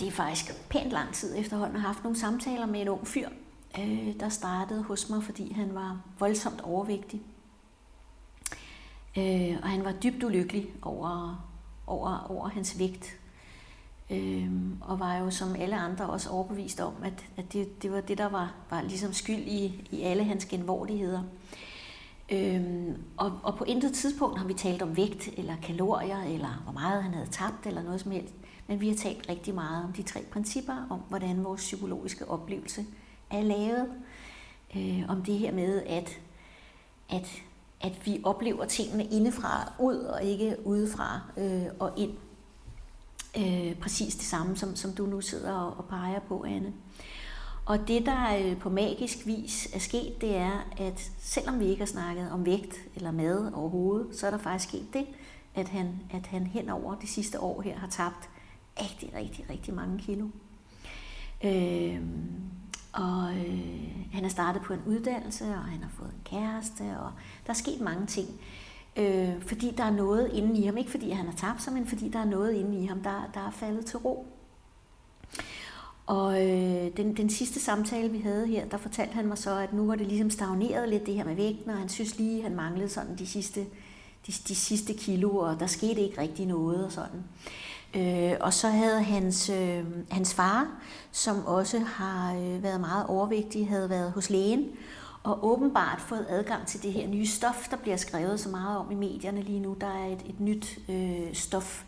det 0.00 0.08
er 0.08 0.12
faktisk 0.12 0.68
pænt 0.68 0.90
lang 0.90 1.14
tid 1.14 1.38
efterhånden, 1.38 1.76
har 1.76 1.86
haft 1.86 2.02
nogle 2.02 2.18
samtaler 2.18 2.66
med 2.66 2.80
en 2.80 2.88
ung 2.88 3.06
fyr, 3.06 3.28
øh, 3.78 4.20
der 4.20 4.28
startede 4.28 4.82
hos 4.82 5.08
mig, 5.08 5.22
fordi 5.22 5.52
han 5.52 5.74
var 5.74 6.00
voldsomt 6.18 6.60
overvægtig. 6.60 7.22
Øh, 9.18 9.58
og 9.62 9.68
han 9.68 9.84
var 9.84 9.92
dybt 9.92 10.24
ulykkelig 10.24 10.74
over, 10.82 11.44
over, 11.86 12.26
over 12.30 12.48
hans 12.48 12.78
vægt. 12.78 13.18
Øhm, 14.12 14.76
og 14.80 15.00
var 15.00 15.16
jo 15.16 15.30
som 15.30 15.56
alle 15.58 15.76
andre 15.76 16.06
også 16.06 16.30
overbevist 16.30 16.80
om, 16.80 16.94
at, 17.04 17.26
at 17.36 17.52
det, 17.52 17.82
det 17.82 17.92
var 17.92 18.00
det, 18.00 18.18
der 18.18 18.28
var, 18.28 18.54
var 18.70 18.82
ligesom 18.82 19.12
skyld 19.12 19.46
i, 19.46 19.88
i 19.90 20.02
alle 20.02 20.24
hans 20.24 20.44
genvordigheder. 20.44 21.22
Øhm, 22.32 22.94
og, 23.16 23.40
og 23.42 23.56
på 23.56 23.64
intet 23.64 23.94
tidspunkt 23.94 24.38
har 24.38 24.46
vi 24.46 24.54
talt 24.54 24.82
om 24.82 24.96
vægt, 24.96 25.28
eller 25.36 25.56
kalorier, 25.62 26.22
eller 26.22 26.62
hvor 26.64 26.72
meget 26.72 27.02
han 27.02 27.14
havde 27.14 27.26
tabt, 27.30 27.66
eller 27.66 27.82
noget 27.82 28.00
som 28.00 28.10
helst. 28.10 28.34
Men 28.66 28.80
vi 28.80 28.88
har 28.88 28.96
talt 28.96 29.28
rigtig 29.28 29.54
meget 29.54 29.84
om 29.84 29.92
de 29.92 30.02
tre 30.02 30.20
principper, 30.32 30.86
om 30.90 31.00
hvordan 31.08 31.44
vores 31.44 31.60
psykologiske 31.60 32.30
oplevelse 32.30 32.84
er 33.30 33.42
lavet. 33.42 33.88
Øh, 34.76 35.02
om 35.08 35.22
det 35.22 35.38
her 35.38 35.52
med, 35.52 35.82
at, 35.82 36.20
at, 37.10 37.42
at 37.80 38.06
vi 38.06 38.20
oplever 38.24 38.64
tingene 38.64 39.04
indefra 39.04 39.72
ud, 39.78 39.96
og 39.96 40.22
ikke 40.22 40.56
udefra 40.64 41.20
øh, 41.36 41.66
og 41.78 41.92
ind. 41.96 42.12
Øh, 43.36 43.74
præcis 43.74 44.14
det 44.14 44.24
samme, 44.24 44.56
som, 44.56 44.76
som 44.76 44.92
du 44.92 45.06
nu 45.06 45.20
sidder 45.20 45.52
og, 45.52 45.76
og 45.76 45.84
peger 45.84 46.20
på, 46.20 46.44
Anne. 46.44 46.72
Og 47.66 47.88
det, 47.88 48.06
der 48.06 48.36
øh, 48.36 48.58
på 48.58 48.70
magisk 48.70 49.26
vis 49.26 49.68
er 49.74 49.78
sket, 49.78 50.20
det 50.20 50.36
er, 50.36 50.66
at 50.78 51.10
selvom 51.18 51.60
vi 51.60 51.64
ikke 51.64 51.80
har 51.80 51.86
snakket 51.86 52.30
om 52.30 52.46
vægt 52.46 52.74
eller 52.96 53.10
mad 53.10 53.52
overhovedet, 53.54 54.16
så 54.16 54.26
er 54.26 54.30
der 54.30 54.38
faktisk 54.38 54.68
sket 54.68 54.86
det, 54.92 55.06
at 55.54 55.68
han, 55.68 56.00
at 56.10 56.26
han 56.26 56.46
hen 56.46 56.68
over 56.68 56.94
de 56.94 57.06
sidste 57.06 57.40
år 57.40 57.62
her 57.62 57.78
har 57.78 57.86
tabt 57.86 58.28
rigtig, 58.80 59.14
rigtig, 59.14 59.46
rigtig 59.50 59.74
mange 59.74 59.98
kilo. 59.98 60.28
Øh, 61.44 62.00
og 62.92 63.34
øh, 63.36 64.12
han 64.12 64.24
er 64.24 64.28
startet 64.28 64.62
på 64.62 64.72
en 64.72 64.82
uddannelse, 64.86 65.44
og 65.44 65.64
han 65.64 65.82
har 65.82 65.90
fået 65.98 66.10
en 66.10 66.20
kæreste, 66.24 66.82
og 66.82 67.12
der 67.46 67.50
er 67.50 67.56
sket 67.56 67.80
mange 67.80 68.06
ting. 68.06 68.28
Øh, 68.96 69.42
fordi 69.46 69.74
der 69.76 69.84
er 69.84 69.90
noget 69.90 70.30
inde 70.32 70.60
i 70.60 70.66
ham, 70.66 70.76
ikke 70.76 70.90
fordi 70.90 71.10
han 71.10 71.26
har 71.26 71.36
tabt 71.36 71.62
sig, 71.62 71.72
men 71.72 71.86
fordi 71.86 72.08
der 72.08 72.18
er 72.18 72.24
noget 72.24 72.52
inde 72.52 72.82
i 72.82 72.86
ham, 72.86 73.00
der, 73.00 73.30
der 73.34 73.40
er 73.40 73.50
faldet 73.50 73.86
til 73.86 73.98
ro. 73.98 74.26
Og 76.06 76.46
øh, 76.46 76.96
den, 76.96 77.16
den 77.16 77.30
sidste 77.30 77.60
samtale, 77.60 78.08
vi 78.08 78.18
havde 78.18 78.46
her, 78.46 78.64
der 78.64 78.76
fortalte 78.76 79.14
han 79.14 79.26
mig 79.26 79.38
så, 79.38 79.58
at 79.58 79.72
nu 79.72 79.86
var 79.86 79.94
det 79.94 80.06
ligesom 80.06 80.30
stagneret 80.30 80.88
lidt 80.88 81.06
det 81.06 81.14
her 81.14 81.24
med 81.24 81.34
vægten, 81.34 81.70
og 81.70 81.78
han 81.78 81.88
synes 81.88 82.18
lige, 82.18 82.42
han 82.42 82.56
manglede 82.56 82.88
sådan 82.88 83.18
de 83.18 83.26
sidste, 83.26 83.60
de, 84.26 84.32
de 84.48 84.54
sidste 84.54 84.94
kilo, 84.94 85.36
og 85.36 85.60
der 85.60 85.66
skete 85.66 86.00
ikke 86.00 86.20
rigtig 86.20 86.46
noget 86.46 86.84
og 86.84 86.92
sådan. 86.92 87.24
Øh, 87.94 88.36
og 88.40 88.54
så 88.54 88.68
havde 88.68 89.02
hans, 89.02 89.50
øh, 89.50 89.84
hans 90.10 90.34
far, 90.34 90.68
som 91.12 91.46
også 91.46 91.78
har 91.78 92.34
øh, 92.34 92.62
været 92.62 92.80
meget 92.80 93.06
overvægtig, 93.06 93.68
havde 93.68 93.90
været 93.90 94.12
hos 94.12 94.30
lægen, 94.30 94.68
og 95.24 95.46
åbenbart 95.46 96.00
fået 96.00 96.26
adgang 96.28 96.66
til 96.66 96.82
det 96.82 96.92
her 96.92 97.06
nye 97.06 97.26
stof, 97.26 97.68
der 97.68 97.76
bliver 97.76 97.96
skrevet 97.96 98.40
så 98.40 98.48
meget 98.48 98.78
om 98.78 98.90
i 98.90 98.94
medierne 98.94 99.42
lige 99.42 99.60
nu. 99.60 99.76
Der 99.80 99.86
er 99.86 100.06
et, 100.06 100.22
et 100.26 100.40
nyt 100.40 100.78
øh, 100.88 101.34
stof, 101.34 101.84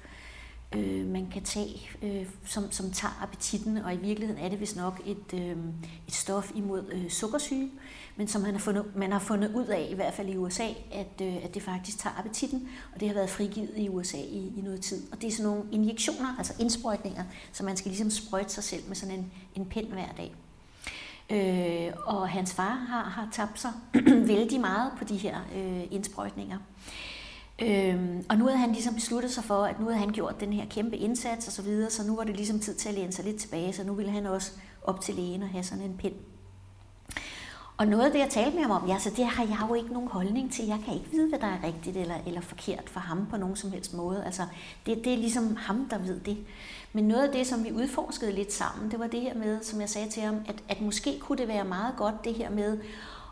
øh, 0.77 1.07
man 1.07 1.27
kan 1.33 1.43
tage, 1.43 1.91
øh, 2.03 2.27
som, 2.45 2.73
som 2.73 2.91
tager 2.91 3.23
appetitten, 3.23 3.77
og 3.77 3.95
i 3.95 3.97
virkeligheden 3.97 4.45
er 4.45 4.49
det 4.49 4.61
vist 4.61 4.77
nok 4.77 5.01
et, 5.07 5.41
øh, 5.41 5.57
et 6.09 6.15
stof 6.15 6.53
imod 6.55 6.93
øh, 6.93 7.11
sukkersyge, 7.11 7.71
men 8.17 8.29
som 8.29 8.43
man 8.43 8.53
har, 8.53 8.59
fundet, 8.59 8.97
man 8.97 9.13
har 9.13 9.19
fundet 9.19 9.55
ud 9.55 9.67
af, 9.67 9.89
i 9.91 9.95
hvert 9.95 10.15
fald 10.15 10.29
i 10.29 10.37
USA, 10.37 10.69
at, 10.93 11.21
øh, 11.23 11.45
at 11.45 11.55
det 11.55 11.63
faktisk 11.63 11.99
tager 11.99 12.19
appetitten, 12.19 12.69
og 12.95 13.01
det 13.01 13.09
har 13.09 13.15
været 13.15 13.31
frigivet 13.31 13.73
i 13.77 13.89
USA 13.89 14.19
i, 14.19 14.53
i 14.57 14.61
noget 14.61 14.81
tid. 14.81 15.13
Og 15.13 15.21
det 15.21 15.29
er 15.29 15.33
sådan 15.33 15.53
nogle 15.53 15.65
injektioner, 15.73 16.35
altså 16.39 16.55
indsprøjtninger, 16.61 17.25
så 17.53 17.65
man 17.65 17.77
skal 17.77 17.89
ligesom 17.89 18.11
sprøjte 18.11 18.53
sig 18.53 18.65
selv 18.65 18.83
med 18.89 18.97
sådan 18.97 19.15
en, 19.15 19.33
en 19.55 19.67
pind 19.67 19.87
hver 19.87 20.13
dag. 20.17 20.35
Øh, 21.31 21.93
og 22.07 22.29
hans 22.29 22.55
far 22.55 22.85
har, 22.89 23.05
har 23.05 23.29
tabt 23.33 23.61
sig 23.61 23.71
vældig 24.33 24.61
meget 24.61 24.93
på 24.99 25.05
de 25.05 25.17
her 25.17 25.39
øh, 25.57 25.83
indsprøjtninger. 25.91 26.59
Øhm, 27.63 28.25
og 28.29 28.37
nu 28.37 28.45
havde 28.45 28.59
han 28.59 28.73
ligesom 28.73 28.95
besluttet 28.95 29.31
sig 29.31 29.45
for, 29.45 29.65
at 29.65 29.81
nu 29.81 29.87
havde 29.87 29.99
han 29.99 30.13
gjort 30.13 30.41
den 30.41 30.53
her 30.53 30.67
kæmpe 30.71 30.97
indsats 30.97 31.47
og 31.47 31.53
så 31.53 31.63
videre, 31.63 31.91
så 31.91 32.07
nu 32.07 32.17
var 32.17 32.25
det 32.25 32.37
ligesom 32.37 32.61
tid 32.61 32.75
til 32.75 32.89
at 32.89 32.95
læne 32.95 33.13
sig 33.13 33.25
lidt 33.25 33.37
tilbage, 33.37 33.73
så 33.73 33.85
nu 33.85 33.95
ville 33.95 34.11
han 34.11 34.27
også 34.27 34.53
op 34.83 35.01
til 35.01 35.15
lægen 35.15 35.43
og 35.43 35.49
have 35.49 35.65
sådan 35.65 35.85
en 35.85 35.97
pind. 35.97 36.15
Og 37.77 37.87
noget 37.87 38.05
af 38.05 38.13
det, 38.13 38.19
jeg 38.19 38.31
talte 38.31 38.57
med 38.57 38.63
ham 38.63 38.71
om, 38.83 38.89
ja, 38.89 38.99
så 38.99 39.11
det 39.17 39.27
har 39.27 39.45
jeg 39.45 39.59
jo 39.69 39.75
ikke 39.75 39.93
nogen 39.93 40.09
holdning 40.09 40.53
til. 40.53 40.67
Jeg 40.67 40.79
kan 40.85 40.95
ikke 40.95 41.11
vide, 41.11 41.29
hvad 41.29 41.39
der 41.39 41.47
er 41.47 41.65
rigtigt 41.65 41.97
eller, 41.97 42.15
eller 42.27 42.41
forkert 42.41 42.91
for 42.91 43.01
ham 43.01 43.27
på 43.31 43.37
nogen 43.37 43.57
som 43.57 43.73
helst 43.73 43.95
måde. 43.95 44.25
Altså, 44.25 44.43
det, 44.87 45.05
det 45.05 45.13
er 45.13 45.17
ligesom 45.17 45.57
ham, 45.57 45.89
der 45.89 45.99
ved 45.99 46.21
det. 46.21 46.39
Men 46.97 47.05
noget 47.05 47.27
af 47.27 47.33
det, 47.33 47.47
som 47.47 47.65
vi 47.65 47.73
udforskede 47.73 48.33
lidt 48.33 48.53
sammen, 48.53 48.91
det 48.91 48.99
var 48.99 49.07
det 49.07 49.21
her 49.21 49.35
med, 49.35 49.63
som 49.63 49.81
jeg 49.81 49.89
sagde 49.89 50.11
til 50.11 50.23
ham, 50.23 50.37
at, 50.47 50.63
at 50.69 50.81
måske 50.81 51.19
kunne 51.21 51.39
det 51.39 51.49
være 51.49 51.65
meget 51.65 51.95
godt 51.97 52.25
det 52.25 52.35
her 52.35 52.51
med 52.51 52.79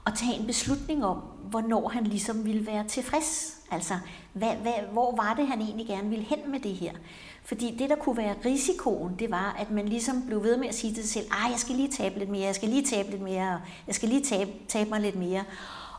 at 0.07 0.12
tage 0.16 0.40
en 0.40 0.47
beslutning 0.47 1.04
om, 1.04 1.16
hvornår 1.50 1.88
han 1.88 2.04
ligesom 2.04 2.45
ville 2.45 2.66
være 2.66 2.88
tilfreds. 2.88 3.57
Altså, 3.71 3.95
hvad, 4.33 4.54
hvad, 4.57 4.73
hvor 4.92 5.16
var 5.16 5.35
det, 5.35 5.47
han 5.47 5.61
egentlig 5.61 5.87
gerne 5.87 6.09
ville 6.09 6.25
hen 6.25 6.50
med 6.50 6.61
det 6.61 6.73
her? 6.73 6.92
Fordi 7.45 7.76
det, 7.78 7.90
der 7.90 7.97
kunne 7.97 8.16
være 8.16 8.35
risikoen, 8.45 9.16
det 9.19 9.31
var, 9.31 9.57
at 9.59 9.71
man 9.71 9.88
ligesom 9.88 10.26
blev 10.26 10.42
ved 10.42 10.57
med 10.57 10.69
at 10.69 10.75
sige 10.75 10.95
til 10.95 11.02
sig 11.02 11.12
selv, 11.12 11.26
ah, 11.31 11.50
jeg 11.50 11.59
skal 11.59 11.76
lige 11.76 11.90
tabe 11.90 12.19
lidt 12.19 12.31
mere, 12.31 12.47
jeg 12.47 12.54
skal 12.54 12.69
lige 12.69 12.87
tabe 12.87 13.11
lidt 13.11 13.23
mere, 13.23 13.61
jeg 13.87 13.95
skal 13.95 14.09
lige 14.09 14.25
tabe, 14.25 14.50
tabe 14.69 14.90
mig 14.90 15.00
lidt 15.00 15.16
mere. 15.16 15.45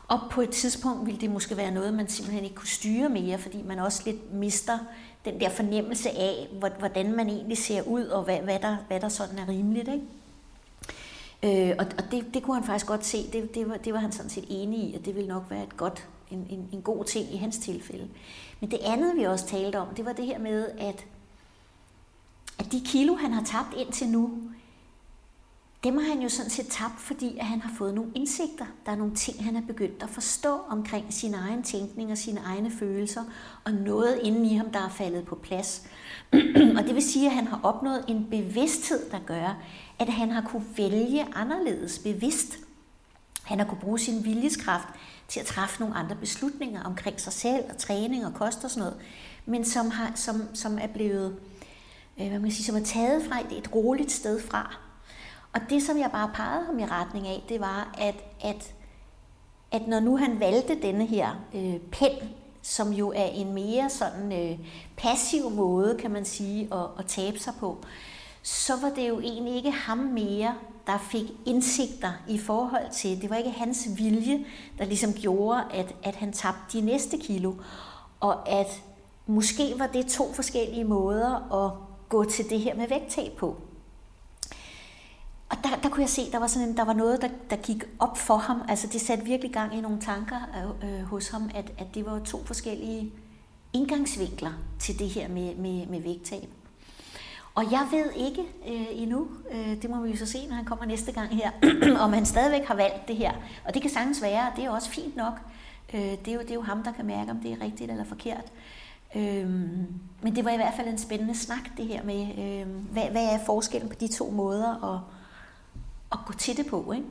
Og 0.08 0.20
på 0.30 0.40
et 0.40 0.50
tidspunkt 0.50 1.06
ville 1.06 1.20
det 1.20 1.30
måske 1.30 1.56
være 1.56 1.70
noget, 1.70 1.94
man 1.94 2.08
simpelthen 2.08 2.44
ikke 2.44 2.56
kunne 2.56 2.68
styre 2.68 3.08
mere, 3.08 3.38
fordi 3.38 3.62
man 3.62 3.78
også 3.78 4.02
lidt 4.06 4.34
mister 4.34 4.78
den 5.24 5.40
der 5.40 5.48
fornemmelse 5.48 6.10
af, 6.10 6.48
hvordan 6.78 7.16
man 7.16 7.28
egentlig 7.28 7.58
ser 7.58 7.82
ud, 7.82 8.04
og 8.04 8.24
hvad, 8.24 8.38
hvad, 8.38 8.58
der, 8.58 8.76
hvad 8.88 9.00
der 9.00 9.08
sådan 9.08 9.38
er 9.38 9.48
rimeligt. 9.48 9.88
Ikke? 9.88 11.70
Øh, 11.70 11.76
og 11.78 11.86
og 11.98 12.04
det, 12.10 12.34
det 12.34 12.42
kunne 12.42 12.56
han 12.56 12.66
faktisk 12.66 12.86
godt 12.86 13.06
se, 13.06 13.30
det, 13.32 13.54
det, 13.54 13.68
var, 13.68 13.76
det 13.76 13.92
var 13.92 13.98
han 13.98 14.12
sådan 14.12 14.30
set 14.30 14.44
enig 14.48 14.80
i, 14.80 14.94
at 14.94 15.04
det 15.04 15.14
ville 15.14 15.28
nok 15.28 15.44
være 15.50 15.62
et 15.62 15.76
godt, 15.76 16.08
en, 16.30 16.46
en, 16.50 16.68
en 16.72 16.82
god 16.82 17.04
ting 17.04 17.34
i 17.34 17.36
hans 17.36 17.58
tilfælde. 17.58 18.08
Men 18.60 18.70
det 18.70 18.78
andet, 18.84 19.16
vi 19.16 19.24
også 19.24 19.46
talte 19.46 19.78
om, 19.78 19.88
det 19.96 20.04
var 20.04 20.12
det 20.12 20.26
her 20.26 20.38
med, 20.38 20.68
at, 20.78 21.06
at 22.58 22.72
de 22.72 22.82
kilo, 22.86 23.14
han 23.14 23.32
har 23.32 23.44
tabt 23.44 23.74
indtil 23.76 24.08
nu, 24.08 24.30
dem 25.84 25.96
har 25.96 26.08
han 26.08 26.22
jo 26.22 26.28
sådan 26.28 26.50
set 26.50 26.66
tabt, 26.68 27.00
fordi 27.00 27.38
at 27.38 27.46
han 27.46 27.60
har 27.60 27.74
fået 27.78 27.94
nogle 27.94 28.10
indsigter. 28.14 28.66
Der 28.86 28.92
er 28.92 28.96
nogle 28.96 29.14
ting, 29.14 29.44
han 29.44 29.56
er 29.56 29.60
begyndt 29.60 30.02
at 30.02 30.10
forstå 30.10 30.58
omkring 30.68 31.14
sin 31.14 31.34
egen 31.34 31.62
tænkning 31.62 32.10
og 32.10 32.18
sine 32.18 32.40
egne 32.40 32.70
følelser, 32.70 33.22
og 33.64 33.72
noget 33.72 34.20
inden 34.22 34.44
i 34.44 34.56
ham, 34.56 34.70
der 34.70 34.78
er 34.78 34.88
faldet 34.88 35.24
på 35.24 35.34
plads. 35.34 35.86
og 36.78 36.84
det 36.84 36.94
vil 36.94 37.02
sige, 37.02 37.26
at 37.26 37.34
han 37.34 37.46
har 37.46 37.60
opnået 37.62 38.04
en 38.08 38.26
bevidsthed, 38.30 39.10
der 39.10 39.18
gør, 39.26 39.62
at 39.98 40.08
han 40.08 40.30
har 40.30 40.40
kunne 40.40 40.64
vælge 40.76 41.26
anderledes 41.34 41.98
bevidst. 41.98 42.58
Han 43.42 43.58
har 43.58 43.66
kunne 43.66 43.80
bruge 43.80 43.98
sin 43.98 44.24
viljeskraft 44.24 44.88
til 45.28 45.40
at 45.40 45.46
træffe 45.46 45.80
nogle 45.80 45.94
andre 45.94 46.16
beslutninger 46.16 46.84
omkring 46.84 47.20
sig 47.20 47.32
selv 47.32 47.64
og 47.70 47.76
træning 47.76 48.26
og 48.26 48.34
kost 48.34 48.64
og 48.64 48.70
sådan 48.70 48.80
noget, 48.80 49.00
men 49.46 49.64
som, 49.64 49.90
har, 49.90 50.12
som, 50.14 50.54
som 50.54 50.78
er 50.78 50.86
blevet, 50.86 51.36
øh, 52.20 52.28
hvad 52.28 52.38
man 52.38 52.50
sige, 52.50 52.64
som 52.64 52.76
er 52.76 52.84
taget 52.84 53.24
fra 53.24 53.40
et, 53.40 53.58
et 53.58 53.74
roligt 53.74 54.12
sted 54.12 54.40
fra. 54.40 54.76
Og 55.54 55.60
det, 55.70 55.82
som 55.82 55.98
jeg 55.98 56.10
bare 56.12 56.30
pegede 56.34 56.66
ham 56.66 56.78
i 56.78 56.84
retning 56.84 57.28
af, 57.28 57.44
det 57.48 57.60
var, 57.60 57.94
at, 57.98 58.24
at, 58.40 58.74
at 59.72 59.88
når 59.88 60.00
nu 60.00 60.16
han 60.16 60.40
valgte 60.40 60.82
denne 60.82 61.06
her 61.06 61.30
øh, 61.54 61.78
pen 61.78 62.28
som 62.64 62.92
jo 62.92 63.12
er 63.16 63.24
en 63.24 63.52
mere 63.52 63.90
sådan 63.90 64.32
øh, 64.32 64.58
passiv 64.96 65.50
måde, 65.50 65.96
kan 65.98 66.10
man 66.10 66.24
sige, 66.24 66.68
at, 66.72 66.86
at 66.98 67.06
tabe 67.06 67.38
sig 67.38 67.52
på, 67.60 67.78
så 68.42 68.72
var 68.82 68.90
det 68.90 69.08
jo 69.08 69.20
egentlig 69.20 69.54
ikke 69.54 69.70
ham 69.70 69.98
mere, 69.98 70.54
der 70.86 70.98
fik 70.98 71.32
indsigter 71.46 72.12
i 72.28 72.38
forhold 72.38 72.90
til, 72.92 73.22
det 73.22 73.30
var 73.30 73.36
ikke 73.36 73.50
hans 73.50 73.88
vilje, 73.96 74.44
der 74.78 74.84
ligesom 74.84 75.12
gjorde, 75.12 75.64
at, 75.72 75.94
at 76.02 76.14
han 76.14 76.32
tabte 76.32 76.78
de 76.78 76.80
næste 76.80 77.18
kilo, 77.18 77.54
og 78.20 78.48
at 78.48 78.82
måske 79.26 79.74
var 79.78 79.86
det 79.86 80.06
to 80.06 80.32
forskellige 80.32 80.84
måder 80.84 81.64
at 81.64 81.72
gå 82.08 82.24
til 82.24 82.50
det 82.50 82.60
her 82.60 82.74
med 82.74 82.88
vægttab 82.88 83.32
på. 83.32 83.56
Og 85.48 85.56
der, 85.64 85.76
der 85.82 85.88
kunne 85.88 86.02
jeg 86.02 86.10
se, 86.10 86.32
der 86.32 86.38
var 86.38 86.46
sådan 86.46 86.68
en, 86.68 86.76
der 86.76 86.84
var 86.84 86.92
noget, 86.92 87.22
der, 87.22 87.28
der 87.50 87.56
gik 87.56 87.84
op 87.98 88.18
for 88.18 88.36
ham. 88.36 88.62
Altså 88.68 88.86
det 88.86 89.00
satte 89.00 89.24
virkelig 89.24 89.52
gang 89.52 89.74
i 89.74 89.80
nogle 89.80 90.00
tanker 90.00 90.36
øh, 90.82 91.00
øh, 91.00 91.04
hos 91.04 91.28
ham, 91.28 91.50
at, 91.54 91.72
at 91.78 91.86
det 91.94 92.06
var 92.06 92.18
to 92.18 92.44
forskellige 92.44 93.12
indgangsvinkler 93.72 94.52
til 94.78 94.98
det 94.98 95.08
her 95.08 95.28
med, 95.28 95.54
med, 95.54 95.86
med 95.86 96.00
vægttab. 96.00 96.48
Og 97.54 97.64
jeg 97.70 97.88
ved 97.90 98.12
ikke 98.16 98.42
øh, 98.68 98.86
endnu, 98.90 99.28
øh, 99.50 99.82
det 99.82 99.90
må 99.90 100.02
vi 100.02 100.10
jo 100.10 100.16
så 100.16 100.26
se, 100.26 100.46
når 100.46 100.54
han 100.54 100.64
kommer 100.64 100.84
næste 100.84 101.12
gang 101.12 101.36
her, 101.36 101.50
om 102.04 102.12
han 102.12 102.26
stadigvæk 102.26 102.66
har 102.66 102.74
valgt 102.74 103.08
det 103.08 103.16
her. 103.16 103.32
Og 103.64 103.74
det 103.74 103.82
kan 103.82 103.90
sagtens 103.90 104.22
være, 104.22 104.40
og 104.40 104.56
det 104.56 104.64
er 104.64 104.70
også 104.70 104.90
fint 104.90 105.16
nok. 105.16 105.40
Øh, 105.94 106.00
det, 106.00 106.28
er 106.28 106.32
jo, 106.32 106.40
det 106.40 106.50
er 106.50 106.54
jo 106.54 106.62
ham, 106.62 106.82
der 106.82 106.92
kan 106.92 107.06
mærke, 107.06 107.30
om 107.30 107.36
det 107.36 107.52
er 107.52 107.60
rigtigt 107.60 107.90
eller 107.90 108.04
forkert. 108.04 108.52
Øh, 109.16 109.48
men 110.22 110.36
det 110.36 110.44
var 110.44 110.50
i 110.50 110.56
hvert 110.56 110.74
fald 110.76 110.88
en 110.88 110.98
spændende 110.98 111.34
snak, 111.34 111.76
det 111.76 111.86
her 111.86 112.04
med, 112.04 112.22
øh, 112.38 112.68
hvad, 112.92 113.10
hvad 113.10 113.24
er 113.24 113.44
forskellen 113.46 113.88
på 113.88 113.94
de 114.00 114.08
to 114.08 114.30
måder 114.30 114.94
at, 114.94 115.00
at 116.14 116.20
gå 116.26 116.32
til 116.32 116.56
det 116.56 116.66
på, 116.70 116.92
ikke? 116.92 117.06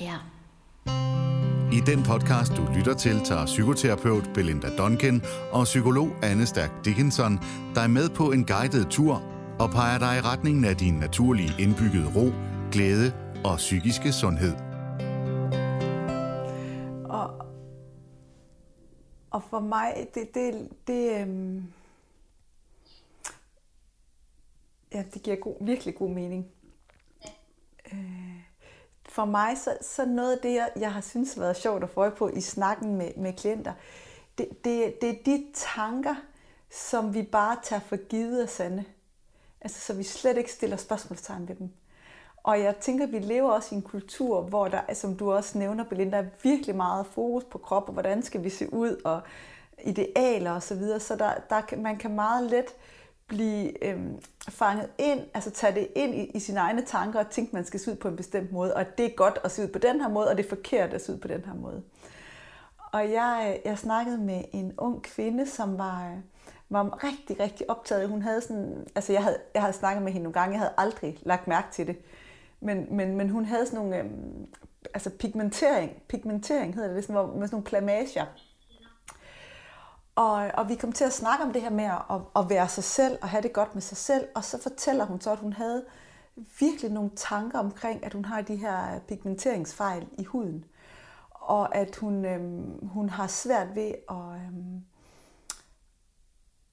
Ja. 0.00 0.16
I 1.72 1.80
den 1.86 2.02
podcast, 2.02 2.52
du 2.56 2.62
lytter 2.76 2.94
til, 2.94 3.20
tager 3.24 3.46
psykoterapeut 3.46 4.30
Belinda 4.34 4.76
Duncan 4.76 5.22
og 5.52 5.64
psykolog 5.64 6.08
Anne 6.22 6.46
Stærk 6.46 6.84
Dickinson 6.84 7.38
dig 7.74 7.90
med 7.90 8.08
på 8.08 8.32
en 8.32 8.44
guided 8.44 8.84
tur 8.84 9.14
og 9.58 9.70
peger 9.70 9.98
dig 9.98 10.16
i 10.18 10.20
retningen 10.20 10.64
af 10.64 10.76
din 10.76 10.94
naturlige 10.94 11.50
indbyggede 11.58 12.08
ro, 12.16 12.26
glæde 12.72 13.12
og 13.44 13.56
psykiske 13.56 14.12
sundhed. 14.12 14.54
Og, 17.04 17.46
og 19.30 19.42
for 19.50 19.60
mig, 19.60 20.08
det, 20.14 20.34
det, 20.34 20.68
det, 20.86 21.20
øhm, 21.20 21.64
ja, 24.94 25.02
det 25.14 25.22
giver 25.22 25.36
god, 25.36 25.66
virkelig 25.66 25.94
god 25.94 26.10
mening. 26.10 26.46
For 29.12 29.24
mig, 29.24 29.58
så, 29.58 29.76
så 29.80 30.04
noget 30.04 30.32
af 30.32 30.38
det, 30.42 30.54
jeg, 30.54 30.70
jeg 30.76 30.92
har 30.92 31.00
synes 31.00 31.40
været 31.40 31.56
sjovt 31.56 31.82
at 31.82 31.90
få 31.90 32.10
på 32.10 32.28
i 32.28 32.40
snakken 32.40 32.96
med, 32.96 33.10
med 33.16 33.32
klienter, 33.32 33.72
det, 34.38 34.48
det, 34.64 35.00
det 35.00 35.10
er 35.10 35.22
de 35.26 35.46
tanker, 35.54 36.14
som 36.70 37.14
vi 37.14 37.22
bare 37.22 37.56
tager 37.62 37.80
for 37.80 37.96
givet 37.96 38.42
og 38.42 38.48
sande. 38.48 38.84
Altså, 39.60 39.80
så 39.80 39.94
vi 39.94 40.02
slet 40.02 40.36
ikke 40.36 40.52
stiller 40.52 40.76
spørgsmålstegn 40.76 41.48
ved 41.48 41.54
dem. 41.54 41.70
Og 42.42 42.60
jeg 42.60 42.76
tænker, 42.76 43.06
at 43.06 43.12
vi 43.12 43.18
lever 43.18 43.50
også 43.50 43.74
i 43.74 43.76
en 43.76 43.82
kultur, 43.82 44.42
hvor 44.42 44.68
der, 44.68 44.94
som 44.94 45.16
du 45.16 45.32
også 45.32 45.58
nævner, 45.58 45.84
Belinda, 45.84 46.16
er 46.16 46.24
virkelig 46.42 46.76
meget 46.76 47.06
fokus 47.06 47.44
på 47.44 47.58
krop, 47.58 47.86
og 47.86 47.92
hvordan 47.92 48.22
skal 48.22 48.44
vi 48.44 48.50
se 48.50 48.72
ud, 48.72 49.00
og 49.04 49.20
idealer 49.84 50.52
osv. 50.52 50.60
Så, 50.60 50.74
videre. 50.74 51.00
så 51.00 51.16
der, 51.16 51.32
der, 51.50 51.76
man 51.76 51.96
kan 51.96 52.14
meget 52.14 52.50
let 52.50 52.74
blive 53.32 53.84
øhm, 53.84 54.22
fanget 54.48 54.88
ind, 54.98 55.20
altså 55.34 55.50
tage 55.50 55.74
det 55.74 55.88
ind 55.96 56.14
i, 56.14 56.24
i 56.24 56.38
sine 56.38 56.60
egne 56.60 56.82
tanker 56.82 57.20
og 57.20 57.30
tænke, 57.30 57.48
at 57.48 57.52
man 57.52 57.64
skal 57.64 57.80
se 57.80 57.90
ud 57.90 57.96
på 57.96 58.08
en 58.08 58.16
bestemt 58.16 58.52
måde, 58.52 58.74
og 58.74 58.98
det 58.98 59.06
er 59.06 59.14
godt 59.16 59.38
at 59.44 59.50
se 59.50 59.62
ud 59.62 59.68
på 59.68 59.78
den 59.78 60.00
her 60.00 60.08
måde, 60.08 60.28
og 60.28 60.36
det 60.36 60.44
er 60.44 60.48
forkert 60.48 60.94
at 60.94 61.04
se 61.04 61.12
ud 61.12 61.18
på 61.18 61.28
den 61.28 61.44
her 61.44 61.54
måde. 61.54 61.82
Og 62.92 63.12
jeg, 63.12 63.60
jeg 63.64 63.78
snakkede 63.78 64.18
med 64.18 64.44
en 64.52 64.72
ung 64.78 65.02
kvinde, 65.02 65.46
som 65.46 65.78
var, 65.78 66.12
var 66.70 67.04
rigtig, 67.04 67.40
rigtig 67.40 67.70
optaget. 67.70 68.08
Hun 68.08 68.22
havde 68.22 68.40
sådan, 68.40 68.86
altså 68.94 69.12
jeg 69.12 69.22
havde, 69.22 69.38
jeg 69.54 69.62
havde 69.62 69.72
snakket 69.72 70.02
med 70.02 70.12
hende 70.12 70.22
nogle 70.22 70.40
gange, 70.40 70.52
jeg 70.52 70.60
havde 70.60 70.74
aldrig 70.78 71.18
lagt 71.22 71.48
mærke 71.48 71.68
til 71.72 71.86
det. 71.86 71.96
Men, 72.60 72.86
men, 72.90 73.16
men 73.16 73.30
hun 73.30 73.44
havde 73.44 73.66
sådan 73.66 73.78
nogle, 73.78 73.98
øhm, 73.98 74.46
altså 74.94 75.10
pigmentering, 75.10 76.02
pigmentering 76.08 76.74
hedder 76.74 76.94
det, 76.94 77.04
sådan, 77.04 77.14
hvor, 77.14 77.26
med 77.26 77.46
sådan 77.46 77.54
nogle 77.54 77.64
plamager 77.64 78.26
og, 80.16 80.50
og 80.54 80.68
vi 80.68 80.74
kom 80.74 80.92
til 80.92 81.04
at 81.04 81.12
snakke 81.12 81.44
om 81.44 81.52
det 81.52 81.62
her 81.62 81.70
med 81.70 81.84
at, 81.84 82.20
at 82.36 82.50
være 82.50 82.68
sig 82.68 82.84
selv 82.84 83.18
og 83.22 83.28
have 83.28 83.42
det 83.42 83.52
godt 83.52 83.74
med 83.74 83.82
sig 83.82 83.96
selv. 83.96 84.28
Og 84.34 84.44
så 84.44 84.62
fortæller 84.62 85.04
hun 85.04 85.20
så, 85.20 85.32
at 85.32 85.38
hun 85.38 85.52
havde 85.52 85.84
virkelig 86.60 86.90
nogle 86.90 87.10
tanker 87.16 87.58
omkring, 87.58 88.04
at 88.04 88.12
hun 88.12 88.24
har 88.24 88.40
de 88.40 88.56
her 88.56 89.00
pigmenteringsfejl 89.08 90.08
i 90.18 90.24
huden. 90.24 90.64
Og 91.30 91.74
at 91.74 91.96
hun, 91.96 92.24
øhm, 92.24 92.86
hun 92.86 93.08
har 93.08 93.26
svært 93.26 93.74
ved 93.74 93.94
at, 94.10 94.40
øhm, 94.46 94.84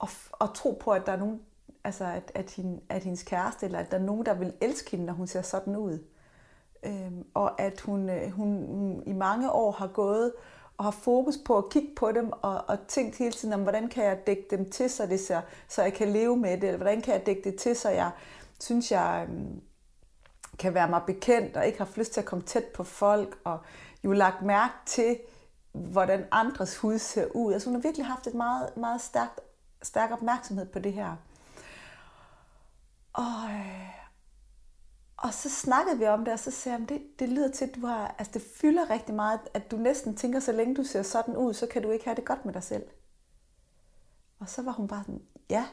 at, 0.03 0.09
at 0.41 0.49
tro 0.55 0.77
på, 0.81 0.91
at 0.91 1.05
der 1.05 1.11
er 1.11 1.17
nogen, 1.17 1.41
altså 1.83 2.05
at, 2.05 2.31
at, 2.35 2.51
hende, 2.51 2.81
at 2.89 3.03
hendes 3.03 3.23
kæreste, 3.23 3.65
eller 3.65 3.79
at 3.79 3.91
der 3.91 3.97
er 3.97 4.01
nogen, 4.01 4.25
der 4.25 4.33
vil 4.33 4.53
elske 4.61 4.91
hende, 4.91 5.05
når 5.05 5.13
hun 5.13 5.27
ser 5.27 5.41
sådan 5.41 5.75
ud. 5.75 5.99
Øhm, 6.83 7.25
og 7.33 7.61
at 7.61 7.81
hun, 7.81 8.09
øh, 8.09 8.31
hun, 8.31 8.65
hun 8.67 9.03
i 9.05 9.13
mange 9.13 9.51
år 9.51 9.71
har 9.71 9.87
gået 9.87 10.33
og 10.79 10.85
har 10.85 10.91
fokus 10.91 11.37
på 11.45 11.57
at 11.57 11.69
kigge 11.69 11.89
på 11.95 12.11
dem 12.11 12.31
og, 12.41 12.63
og 12.67 12.77
tænkt 12.87 13.15
hele 13.15 13.31
tiden 13.31 13.53
om, 13.53 13.61
hvordan 13.61 13.89
kan 13.89 14.03
jeg 14.03 14.27
dække 14.27 14.45
dem 14.51 14.69
til, 14.69 14.89
så, 14.89 15.05
det 15.05 15.19
ser, 15.19 15.41
så 15.67 15.81
jeg 15.81 15.93
kan 15.93 16.09
leve 16.09 16.37
med 16.37 16.57
det, 16.57 16.63
eller 16.63 16.77
hvordan 16.77 17.01
kan 17.01 17.13
jeg 17.13 17.25
dække 17.25 17.41
det 17.43 17.55
til, 17.55 17.75
så 17.75 17.89
jeg 17.89 18.11
synes, 18.59 18.91
jeg 18.91 19.27
øhm, 19.29 19.61
kan 20.59 20.73
være 20.73 20.89
mig 20.89 21.01
bekendt 21.07 21.57
og 21.57 21.65
ikke 21.65 21.77
har 21.77 21.89
lyst 21.95 22.13
til 22.13 22.21
at 22.21 22.25
komme 22.25 22.45
tæt 22.45 22.63
på 22.63 22.83
folk, 22.83 23.39
og 23.43 23.59
jo 24.03 24.11
lagt 24.11 24.41
mærke 24.41 24.73
til, 24.85 25.19
hvordan 25.71 26.25
andres 26.31 26.77
hud 26.77 26.97
ser 26.97 27.25
ud. 27.35 27.53
Altså 27.53 27.69
hun 27.69 27.75
har 27.75 27.81
virkelig 27.81 28.05
haft 28.05 28.27
et 28.27 28.33
meget, 28.33 28.77
meget 28.77 29.01
stærkt, 29.01 29.39
stærk 29.81 30.11
opmærksomhed 30.11 30.65
på 30.65 30.79
det 30.79 30.93
her. 30.93 31.15
Og, 33.13 33.49
øh, 33.49 33.98
og 35.23 35.33
så 35.33 35.49
snakkede 35.49 35.97
vi 35.97 36.05
om 36.05 36.25
det, 36.25 36.33
og 36.33 36.39
så 36.39 36.51
sagde 36.51 36.77
jeg, 36.79 36.89
det, 36.89 37.19
det 37.19 37.29
lyder 37.29 37.51
til, 37.51 37.65
at 37.65 37.75
du 37.75 37.85
har, 37.85 38.15
altså 38.17 38.33
det 38.33 38.41
fylder 38.61 38.89
rigtig 38.89 39.15
meget, 39.15 39.39
at 39.53 39.71
du 39.71 39.77
næsten 39.77 40.15
tænker, 40.15 40.39
så 40.39 40.51
længe 40.51 40.75
du 40.75 40.83
ser 40.83 41.03
sådan 41.03 41.37
ud, 41.37 41.53
så 41.53 41.67
kan 41.67 41.81
du 41.81 41.91
ikke 41.91 42.05
have 42.05 42.15
det 42.15 42.25
godt 42.25 42.45
med 42.45 42.53
dig 42.53 42.63
selv. 42.63 42.83
Og 44.39 44.49
så 44.49 44.61
var 44.61 44.71
hun 44.71 44.87
bare 44.87 45.03
sådan, 45.03 45.21
ja, 45.49 45.65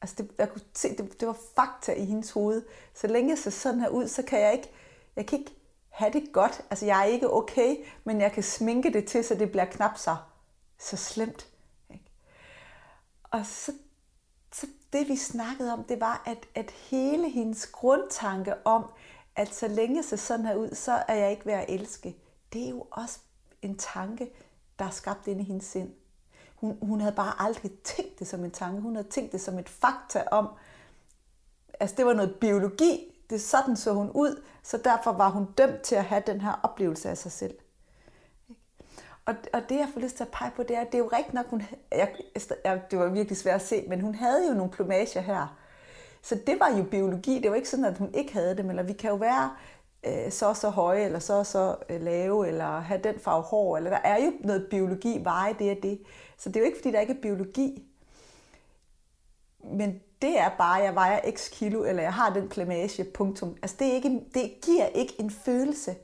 altså 0.00 0.16
det, 0.18 0.30
jeg 0.38 0.50
kunne 0.50 0.62
se, 0.74 0.96
det, 0.96 1.20
det 1.20 1.28
var 1.28 1.36
fakta 1.56 1.92
i 1.92 2.04
hendes 2.04 2.30
hoved. 2.30 2.62
Så 2.94 3.06
længe 3.06 3.30
jeg 3.30 3.38
ser 3.38 3.50
sådan 3.50 3.80
her 3.80 3.88
ud, 3.88 4.08
så 4.08 4.22
kan 4.22 4.40
jeg 4.40 4.52
ikke, 4.52 4.70
jeg 5.16 5.26
kan 5.26 5.38
ikke 5.38 5.54
have 5.88 6.12
det 6.12 6.32
godt. 6.32 6.64
Altså 6.70 6.86
jeg 6.86 7.00
er 7.00 7.04
ikke 7.04 7.32
okay, 7.32 7.76
men 8.04 8.20
jeg 8.20 8.32
kan 8.32 8.42
sminke 8.42 8.92
det 8.92 9.06
til, 9.06 9.24
så 9.24 9.34
det 9.34 9.50
bliver 9.50 9.64
knap 9.64 9.98
så, 9.98 10.16
så 10.78 10.96
slemt. 10.96 11.48
Ikke? 11.90 12.04
Og 13.22 13.46
så 13.46 13.72
det 14.92 15.08
vi 15.08 15.16
snakkede 15.16 15.72
om, 15.72 15.84
det 15.84 16.00
var, 16.00 16.22
at, 16.26 16.46
at 16.54 16.70
hele 16.70 17.30
hendes 17.30 17.66
grundtanke 17.66 18.66
om, 18.66 18.84
at 19.36 19.54
så 19.54 19.68
længe 19.68 20.02
så 20.02 20.16
sådan 20.16 20.46
her 20.46 20.54
ud, 20.54 20.74
så 20.74 20.92
er 21.08 21.14
jeg 21.14 21.30
ikke 21.30 21.46
ved 21.46 21.52
at 21.52 21.64
elske, 21.68 22.16
det 22.52 22.64
er 22.64 22.70
jo 22.70 22.86
også 22.90 23.18
en 23.62 23.78
tanke, 23.78 24.30
der 24.78 24.84
er 24.84 24.90
skabt 24.90 25.26
inde 25.26 25.42
i 25.42 25.44
hendes 25.44 25.64
sind. 25.64 25.90
Hun, 26.54 26.78
hun 26.82 27.00
havde 27.00 27.14
bare 27.14 27.42
aldrig 27.42 27.72
tænkt 27.84 28.18
det 28.18 28.26
som 28.26 28.44
en 28.44 28.50
tanke, 28.50 28.80
hun 28.80 28.96
havde 28.96 29.08
tænkt 29.08 29.32
det 29.32 29.40
som 29.40 29.58
et 29.58 29.68
fakta 29.68 30.24
om, 30.30 30.48
altså 31.80 31.96
det 31.96 32.06
var 32.06 32.12
noget 32.12 32.34
biologi, 32.40 33.14
det 33.30 33.40
sådan 33.40 33.76
så 33.76 33.92
hun 33.92 34.10
ud, 34.10 34.42
så 34.62 34.76
derfor 34.76 35.12
var 35.12 35.30
hun 35.30 35.52
dømt 35.52 35.82
til 35.82 35.94
at 35.94 36.04
have 36.04 36.22
den 36.26 36.40
her 36.40 36.60
oplevelse 36.62 37.08
af 37.08 37.18
sig 37.18 37.32
selv. 37.32 37.54
Og, 39.28 39.34
og 39.52 39.62
det, 39.68 39.76
jeg 39.76 39.88
får 39.92 40.00
lyst 40.00 40.16
til 40.16 40.24
at 40.24 40.30
pege 40.32 40.50
på, 40.56 40.62
det 40.62 40.76
er, 40.76 40.80
at 40.80 40.86
det 40.86 40.94
er 40.94 40.98
jo 40.98 41.10
rigtigt 41.12 41.34
nok, 41.34 41.46
hun, 41.46 41.62
jeg, 41.92 42.14
jeg, 42.64 42.80
det 42.90 42.98
var 42.98 43.08
virkelig 43.08 43.36
svært 43.36 43.54
at 43.54 43.66
se, 43.66 43.84
men 43.88 44.00
hun 44.00 44.14
havde 44.14 44.48
jo 44.48 44.54
nogle 44.54 44.72
plumager 44.72 45.20
her. 45.20 45.58
Så 46.22 46.38
det 46.46 46.60
var 46.60 46.76
jo 46.78 46.84
biologi. 46.84 47.40
Det 47.40 47.50
var 47.50 47.56
ikke 47.56 47.68
sådan, 47.68 47.84
at 47.84 47.98
hun 47.98 48.14
ikke 48.14 48.32
havde 48.32 48.56
dem. 48.56 48.70
Eller 48.70 48.82
vi 48.82 48.92
kan 48.92 49.10
jo 49.10 49.16
være 49.16 49.50
øh, 50.06 50.32
så 50.32 50.54
så 50.54 50.68
høje, 50.68 51.04
eller 51.04 51.18
så 51.18 51.44
så 51.44 51.76
øh, 51.88 52.02
lave, 52.02 52.48
eller 52.48 52.80
have 52.80 53.00
den 53.04 53.20
farve 53.20 53.42
hår. 53.42 53.76
Eller 53.76 53.90
der 53.90 53.98
er 54.04 54.24
jo 54.24 54.32
noget 54.40 54.66
biologi, 54.70 55.20
veje 55.22 55.56
det 55.58 55.76
og 55.76 55.82
det. 55.82 56.00
Så 56.38 56.48
det 56.48 56.56
er 56.56 56.60
jo 56.60 56.66
ikke, 56.66 56.78
fordi 56.78 56.92
der 56.92 57.00
ikke 57.00 57.12
er 57.12 57.22
biologi. 57.22 57.84
Men 59.64 60.00
det 60.22 60.38
er 60.38 60.50
bare, 60.58 60.78
at 60.78 60.84
jeg 60.84 60.94
vejer 60.94 61.30
x 61.30 61.50
kilo, 61.50 61.84
eller 61.84 62.02
jeg 62.02 62.14
har 62.14 62.34
den 62.34 62.48
plamage, 62.48 63.04
punktum. 63.04 63.56
Altså 63.62 63.76
det, 63.78 63.86
er 63.86 63.92
ikke, 63.92 64.20
det 64.34 64.52
giver 64.62 64.86
ikke 64.86 65.14
en 65.18 65.30
følelse. 65.30 65.94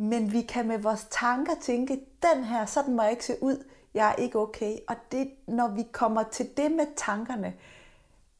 Men 0.00 0.32
vi 0.32 0.42
kan 0.42 0.68
med 0.68 0.78
vores 0.78 1.06
tanker 1.10 1.52
tænke, 1.62 2.00
den 2.22 2.44
her, 2.44 2.66
sådan 2.66 2.96
må 2.96 3.02
jeg 3.02 3.10
ikke 3.10 3.24
se 3.24 3.42
ud, 3.42 3.64
jeg 3.94 4.10
er 4.10 4.14
ikke 4.14 4.38
okay. 4.38 4.76
Og 4.88 4.96
det, 5.12 5.30
når 5.46 5.68
vi 5.68 5.86
kommer 5.92 6.22
til 6.22 6.56
det 6.56 6.72
med 6.72 6.86
tankerne, 6.96 7.54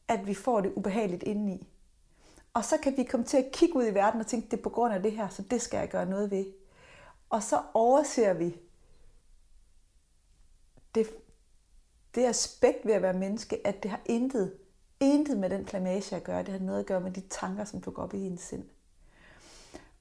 at 0.07 0.27
vi 0.27 0.33
får 0.33 0.61
det 0.61 0.73
ubehageligt 0.75 1.23
indeni. 1.23 1.67
Og 2.53 2.65
så 2.65 2.77
kan 2.83 2.97
vi 2.97 3.03
komme 3.03 3.25
til 3.25 3.37
at 3.37 3.51
kigge 3.53 3.75
ud 3.75 3.85
i 3.85 3.93
verden 3.93 4.21
og 4.21 4.27
tænke, 4.27 4.51
det 4.51 4.57
er 4.57 4.63
på 4.63 4.69
grund 4.69 4.93
af 4.93 5.03
det 5.03 5.11
her, 5.11 5.29
så 5.29 5.41
det 5.41 5.61
skal 5.61 5.77
jeg 5.77 5.89
gøre 5.89 6.05
noget 6.05 6.31
ved. 6.31 6.45
Og 7.29 7.43
så 7.43 7.61
overser 7.73 8.33
vi 8.33 8.57
det, 10.95 11.07
det 12.15 12.25
aspekt 12.25 12.85
ved 12.85 12.93
at 12.93 13.01
være 13.01 13.13
menneske, 13.13 13.67
at 13.67 13.83
det 13.83 13.91
har 13.91 14.01
intet, 14.05 14.53
intet 14.99 15.37
med 15.37 15.49
den 15.49 15.65
plamage 15.65 16.15
at 16.15 16.23
gøre. 16.23 16.43
Det 16.43 16.49
har 16.49 16.59
noget 16.59 16.79
at 16.79 16.85
gøre 16.85 17.01
med 17.01 17.11
de 17.11 17.21
tanker, 17.21 17.65
som 17.65 17.81
du 17.81 17.91
går 17.91 18.03
op 18.03 18.13
i 18.13 18.27
ens 18.27 18.41
sind. 18.41 18.63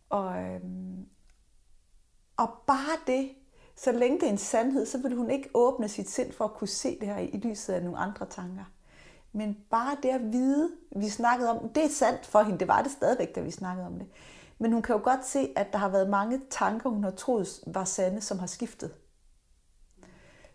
Og, 0.08 0.42
øhm, 0.42 1.06
og 2.40 2.48
bare 2.66 2.98
det, 3.06 3.30
så 3.76 3.92
længe 3.92 4.20
det 4.20 4.26
er 4.26 4.32
en 4.32 4.38
sandhed, 4.38 4.86
så 4.86 4.98
vil 4.98 5.16
hun 5.16 5.30
ikke 5.30 5.50
åbne 5.54 5.88
sit 5.88 6.10
sind 6.10 6.32
for 6.32 6.44
at 6.44 6.54
kunne 6.54 6.68
se 6.68 6.98
det 7.00 7.08
her 7.08 7.18
i 7.18 7.36
lyset 7.36 7.72
af 7.72 7.82
nogle 7.82 7.98
andre 7.98 8.26
tanker. 8.26 8.64
Men 9.32 9.58
bare 9.70 9.96
det 10.02 10.08
at 10.08 10.32
vide, 10.32 10.70
vi 10.96 11.08
snakkede 11.08 11.50
om, 11.50 11.68
det 11.68 11.84
er 11.84 11.88
sandt 11.88 12.26
for 12.26 12.42
hende, 12.42 12.58
det 12.58 12.68
var 12.68 12.82
det 12.82 12.92
stadigvæk, 12.92 13.34
da 13.34 13.40
vi 13.40 13.50
snakkede 13.50 13.86
om 13.86 13.98
det. 13.98 14.08
Men 14.58 14.72
hun 14.72 14.82
kan 14.82 14.96
jo 14.96 15.00
godt 15.04 15.26
se, 15.26 15.52
at 15.56 15.72
der 15.72 15.78
har 15.78 15.88
været 15.88 16.10
mange 16.10 16.40
tanker, 16.50 16.90
hun 16.90 17.04
har 17.04 17.10
troet 17.10 17.60
var 17.66 17.84
sande, 17.84 18.20
som 18.20 18.38
har 18.38 18.46
skiftet. 18.46 18.94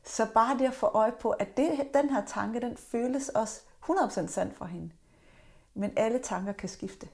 Så 0.04 0.28
bare 0.34 0.58
det 0.58 0.66
at 0.66 0.74
få 0.74 0.88
øje 0.88 1.14
på, 1.20 1.30
at 1.30 1.58
det, 1.58 1.88
den 1.94 2.10
her 2.10 2.26
tanke, 2.26 2.60
den 2.60 2.78
føles 2.78 3.30
også 3.30 3.62
100% 3.90 4.28
sand 4.28 4.54
for 4.54 4.66
hende. 4.66 4.92
Men 5.74 5.94
alle 5.96 6.20
tanker 6.20 6.52
kan 6.52 6.70
skifte. 6.70 7.10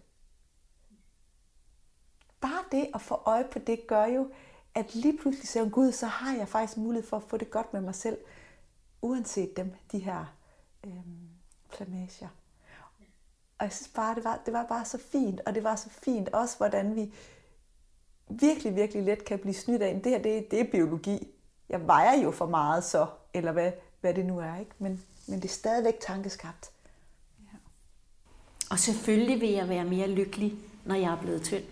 Bare 2.41 2.63
det 2.71 2.89
at 2.93 3.01
få 3.01 3.21
øje 3.25 3.43
på 3.51 3.60
det, 3.60 3.88
gør 3.88 4.05
jo, 4.05 4.29
at 4.75 4.95
lige 4.95 5.17
pludselig 5.17 5.47
siger 5.47 5.69
Gud, 5.69 5.91
så 5.91 6.05
har 6.05 6.36
jeg 6.36 6.47
faktisk 6.47 6.77
mulighed 6.77 7.10
for 7.10 7.17
at 7.17 7.23
få 7.23 7.38
det 7.38 7.51
godt 7.51 7.73
med 7.73 7.81
mig 7.81 7.95
selv, 7.95 8.17
uanset 9.01 9.57
dem, 9.57 9.73
de 9.91 9.99
her 9.99 10.25
øh, 10.84 10.91
flamager. 11.69 12.27
Og 13.62 13.65
jeg 13.65 13.73
synes 13.73 13.91
bare, 13.95 14.15
det 14.15 14.23
var, 14.23 14.39
det 14.45 14.53
var 14.53 14.65
bare 14.65 14.86
så 14.86 14.97
fint, 14.97 15.41
og 15.45 15.55
det 15.55 15.63
var 15.63 15.75
så 15.75 15.89
fint 15.89 16.29
også, 16.29 16.57
hvordan 16.57 16.95
vi 16.95 17.13
virkelig, 18.29 18.75
virkelig 18.75 19.03
let 19.03 19.25
kan 19.25 19.39
blive 19.39 19.53
snydt 19.53 19.81
af, 19.81 20.01
det 20.03 20.12
her, 20.12 20.21
det, 20.21 20.51
det 20.51 20.60
er 20.60 20.71
biologi. 20.71 21.27
Jeg 21.69 21.88
vejer 21.88 22.21
jo 22.21 22.31
for 22.31 22.45
meget 22.45 22.84
så, 22.84 23.07
eller 23.34 23.51
hvad, 23.51 23.71
hvad 24.01 24.13
det 24.13 24.25
nu 24.25 24.39
er, 24.39 24.60
ikke? 24.60 24.71
Men, 24.79 25.03
men 25.27 25.41
det 25.41 25.45
er 25.45 25.53
stadigvæk 25.53 25.99
tankeskabt. 25.99 26.71
Ja. 27.39 27.57
Og 28.71 28.79
selvfølgelig 28.79 29.41
vil 29.41 29.49
jeg 29.49 29.69
være 29.69 29.86
mere 29.86 30.07
lykkelig, 30.07 30.53
når 30.86 30.95
jeg 30.95 31.13
er 31.13 31.21
blevet 31.21 31.41
tynd. 31.41 31.63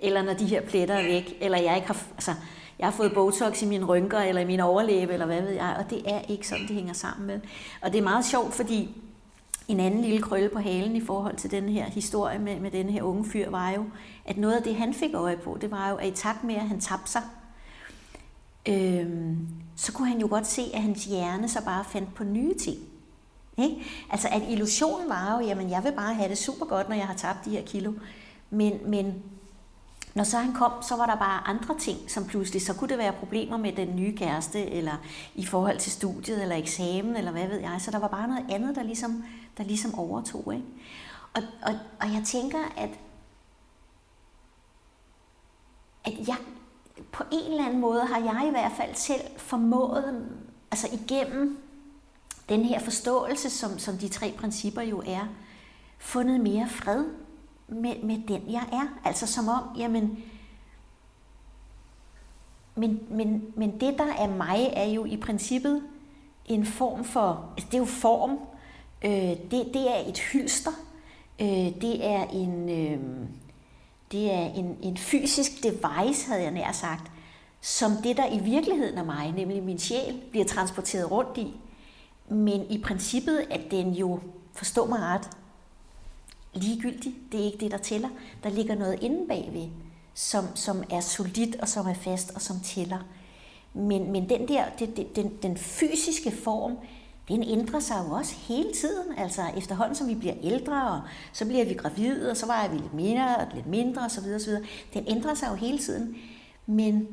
Eller 0.00 0.22
når 0.22 0.34
de 0.34 0.46
her 0.46 0.60
pletter 0.60 0.94
er 0.94 1.02
væk. 1.02 1.36
Eller 1.40 1.58
jeg 1.58 1.76
ikke 1.76 1.86
har, 1.86 2.02
altså, 2.12 2.34
jeg 2.78 2.86
har 2.86 2.92
fået 2.92 3.14
botox 3.14 3.62
i 3.62 3.66
mine 3.66 3.84
rynker, 3.84 4.18
eller 4.18 4.42
i 4.42 4.46
min 4.46 4.60
overlæbe, 4.60 5.12
eller 5.12 5.26
hvad 5.26 5.42
ved 5.42 5.50
jeg. 5.50 5.76
Og 5.78 5.90
det 5.90 6.02
er 6.06 6.20
ikke 6.28 6.48
sådan, 6.48 6.66
det 6.66 6.76
hænger 6.76 6.92
sammen 6.92 7.26
med. 7.26 7.40
Og 7.82 7.92
det 7.92 7.98
er 7.98 8.02
meget 8.02 8.24
sjovt, 8.24 8.54
fordi 8.54 8.90
en 9.68 9.80
anden 9.80 10.00
lille 10.00 10.22
krølle 10.22 10.48
på 10.48 10.58
halen 10.58 10.96
i 10.96 11.00
forhold 11.00 11.36
til 11.36 11.50
den 11.50 11.68
her 11.68 11.84
historie 11.84 12.38
med, 12.38 12.60
med 12.60 12.70
den 12.70 12.90
her 12.90 13.02
unge 13.02 13.24
fyr, 13.24 13.50
var 13.50 13.70
jo, 13.70 13.84
at 14.24 14.36
noget 14.36 14.54
af 14.54 14.62
det, 14.62 14.76
han 14.76 14.94
fik 14.94 15.14
øje 15.14 15.36
på, 15.36 15.58
det 15.60 15.70
var 15.70 15.90
jo, 15.90 15.96
at 15.96 16.08
i 16.08 16.10
takt 16.10 16.44
med, 16.44 16.54
at 16.54 16.68
han 16.68 16.80
tabte 16.80 17.10
sig, 17.10 17.22
øhm, 18.68 19.48
så 19.76 19.92
kunne 19.92 20.08
han 20.08 20.20
jo 20.20 20.26
godt 20.30 20.46
se, 20.46 20.62
at 20.74 20.82
hans 20.82 21.04
hjerne 21.04 21.48
så 21.48 21.64
bare 21.64 21.84
fandt 21.84 22.14
på 22.14 22.24
nye 22.24 22.54
ting. 22.54 22.78
Ikke? 23.58 23.76
Altså 24.10 24.28
at 24.28 24.42
illusionen 24.48 25.08
var 25.08 25.38
jo, 25.38 25.46
jamen 25.46 25.70
jeg 25.70 25.84
vil 25.84 25.92
bare 25.92 26.14
have 26.14 26.28
det 26.28 26.38
super 26.38 26.66
godt, 26.66 26.88
når 26.88 26.96
jeg 26.96 27.06
har 27.06 27.14
tabt 27.14 27.44
de 27.44 27.50
her 27.50 27.62
kilo. 27.62 27.92
Men, 28.50 28.72
men 28.86 29.22
når 30.16 30.24
så 30.24 30.38
han 30.38 30.52
kom, 30.52 30.72
så 30.82 30.96
var 30.96 31.06
der 31.06 31.16
bare 31.16 31.48
andre 31.48 31.78
ting, 31.78 32.10
som 32.10 32.26
pludselig, 32.26 32.62
så 32.62 32.74
kunne 32.74 32.88
det 32.88 32.98
være 32.98 33.12
problemer 33.12 33.56
med 33.56 33.72
den 33.72 33.96
nye 33.96 34.16
kæreste, 34.16 34.66
eller 34.70 34.92
i 35.34 35.46
forhold 35.46 35.78
til 35.78 35.92
studiet, 35.92 36.42
eller 36.42 36.56
eksamen, 36.56 37.16
eller 37.16 37.32
hvad 37.32 37.48
ved 37.48 37.60
jeg. 37.60 37.76
Så 37.80 37.90
der 37.90 37.98
var 37.98 38.08
bare 38.08 38.28
noget 38.28 38.44
andet, 38.50 38.76
der 38.76 38.82
ligesom, 38.82 39.24
der 39.58 39.64
ligesom 39.64 39.94
overtog. 39.94 40.54
Ikke? 40.54 40.66
Og, 41.34 41.42
og, 41.62 41.78
og 42.00 42.12
jeg 42.12 42.22
tænker, 42.24 42.58
at, 42.76 42.90
at 46.04 46.28
jeg, 46.28 46.36
på 47.12 47.24
en 47.32 47.50
eller 47.50 47.66
anden 47.66 47.80
måde 47.80 48.06
har 48.06 48.18
jeg 48.18 48.44
i 48.48 48.50
hvert 48.50 48.72
fald 48.76 48.94
selv 48.94 49.22
formået, 49.36 50.26
altså 50.70 50.88
igennem 50.92 51.58
den 52.48 52.64
her 52.64 52.80
forståelse, 52.80 53.50
som, 53.50 53.78
som 53.78 53.98
de 53.98 54.08
tre 54.08 54.34
principper 54.38 54.82
jo 54.82 55.02
er, 55.06 55.26
fundet 55.98 56.40
mere 56.40 56.68
fred 56.68 57.04
med, 57.68 58.02
med 58.02 58.18
den, 58.28 58.42
jeg 58.52 58.64
er. 58.72 58.98
Altså 59.04 59.26
som 59.26 59.48
om, 59.48 59.62
jamen, 59.78 60.18
men, 62.74 63.00
men, 63.10 63.52
men 63.56 63.80
det, 63.80 63.98
der 63.98 64.12
er 64.18 64.28
mig, 64.28 64.72
er 64.72 64.84
jo 64.84 65.04
i 65.04 65.16
princippet 65.16 65.82
en 66.46 66.66
form 66.66 67.04
for, 67.04 67.44
altså 67.56 67.66
det 67.66 67.74
er 67.74 67.78
jo 67.78 67.84
form, 67.84 68.38
øh, 69.04 69.50
det, 69.50 69.70
det 69.74 69.90
er 69.90 70.08
et 70.08 70.18
hylster, 70.18 70.70
øh, 71.40 71.46
det 71.80 72.06
er 72.06 72.26
en, 72.26 72.68
øh, 72.68 73.00
det 74.12 74.32
er 74.32 74.46
en, 74.46 74.78
en 74.82 74.96
fysisk 74.96 75.62
device, 75.62 76.28
havde 76.28 76.42
jeg 76.42 76.50
nær 76.50 76.72
sagt, 76.72 77.10
som 77.60 77.92
det, 78.02 78.16
der 78.16 78.32
i 78.32 78.38
virkeligheden 78.38 78.98
er 78.98 79.04
mig, 79.04 79.32
nemlig 79.32 79.62
min 79.62 79.78
sjæl, 79.78 80.20
bliver 80.30 80.44
transporteret 80.44 81.10
rundt 81.10 81.38
i. 81.38 81.56
Men 82.28 82.70
i 82.70 82.78
princippet 82.78 83.46
er 83.50 83.58
den 83.70 83.92
jo, 83.92 84.20
forstå 84.52 84.86
mig 84.86 85.00
ret, 85.00 85.30
ligegyldig. 86.56 87.14
Det 87.32 87.40
er 87.40 87.44
ikke 87.44 87.58
det, 87.58 87.70
der 87.70 87.78
tæller. 87.78 88.08
Der 88.42 88.50
ligger 88.50 88.74
noget 88.74 89.02
inde 89.02 89.28
bagved, 89.28 89.68
som, 90.14 90.44
som 90.54 90.82
er 90.90 91.00
solidt 91.00 91.56
og 91.56 91.68
som 91.68 91.86
er 91.86 91.94
fast 91.94 92.30
og 92.34 92.42
som 92.42 92.60
tæller. 92.60 92.98
Men, 93.74 94.12
men 94.12 94.28
den 94.28 94.48
der, 94.48 94.64
det, 94.78 95.16
den, 95.16 95.32
den 95.42 95.56
fysiske 95.56 96.30
form, 96.30 96.78
den 97.28 97.42
ændrer 97.42 97.80
sig 97.80 98.04
jo 98.08 98.14
også 98.14 98.34
hele 98.34 98.72
tiden. 98.72 99.18
Altså 99.18 99.42
efterhånden, 99.56 99.94
som 99.94 100.08
vi 100.08 100.14
bliver 100.14 100.34
ældre, 100.42 100.90
og 100.90 101.00
så 101.32 101.44
bliver 101.44 101.64
vi 101.64 101.74
gravide, 101.74 102.30
og 102.30 102.36
så 102.36 102.46
vejer 102.46 102.68
vi 102.68 102.78
lidt 102.78 102.94
mere 102.94 103.36
og 103.36 103.46
lidt 103.54 103.66
mindre 103.66 104.02
osv. 104.02 104.34
osv. 104.34 104.52
Den 104.94 105.04
ændrer 105.06 105.34
sig 105.34 105.48
jo 105.50 105.54
hele 105.54 105.78
tiden. 105.78 106.16
Men 106.66 107.08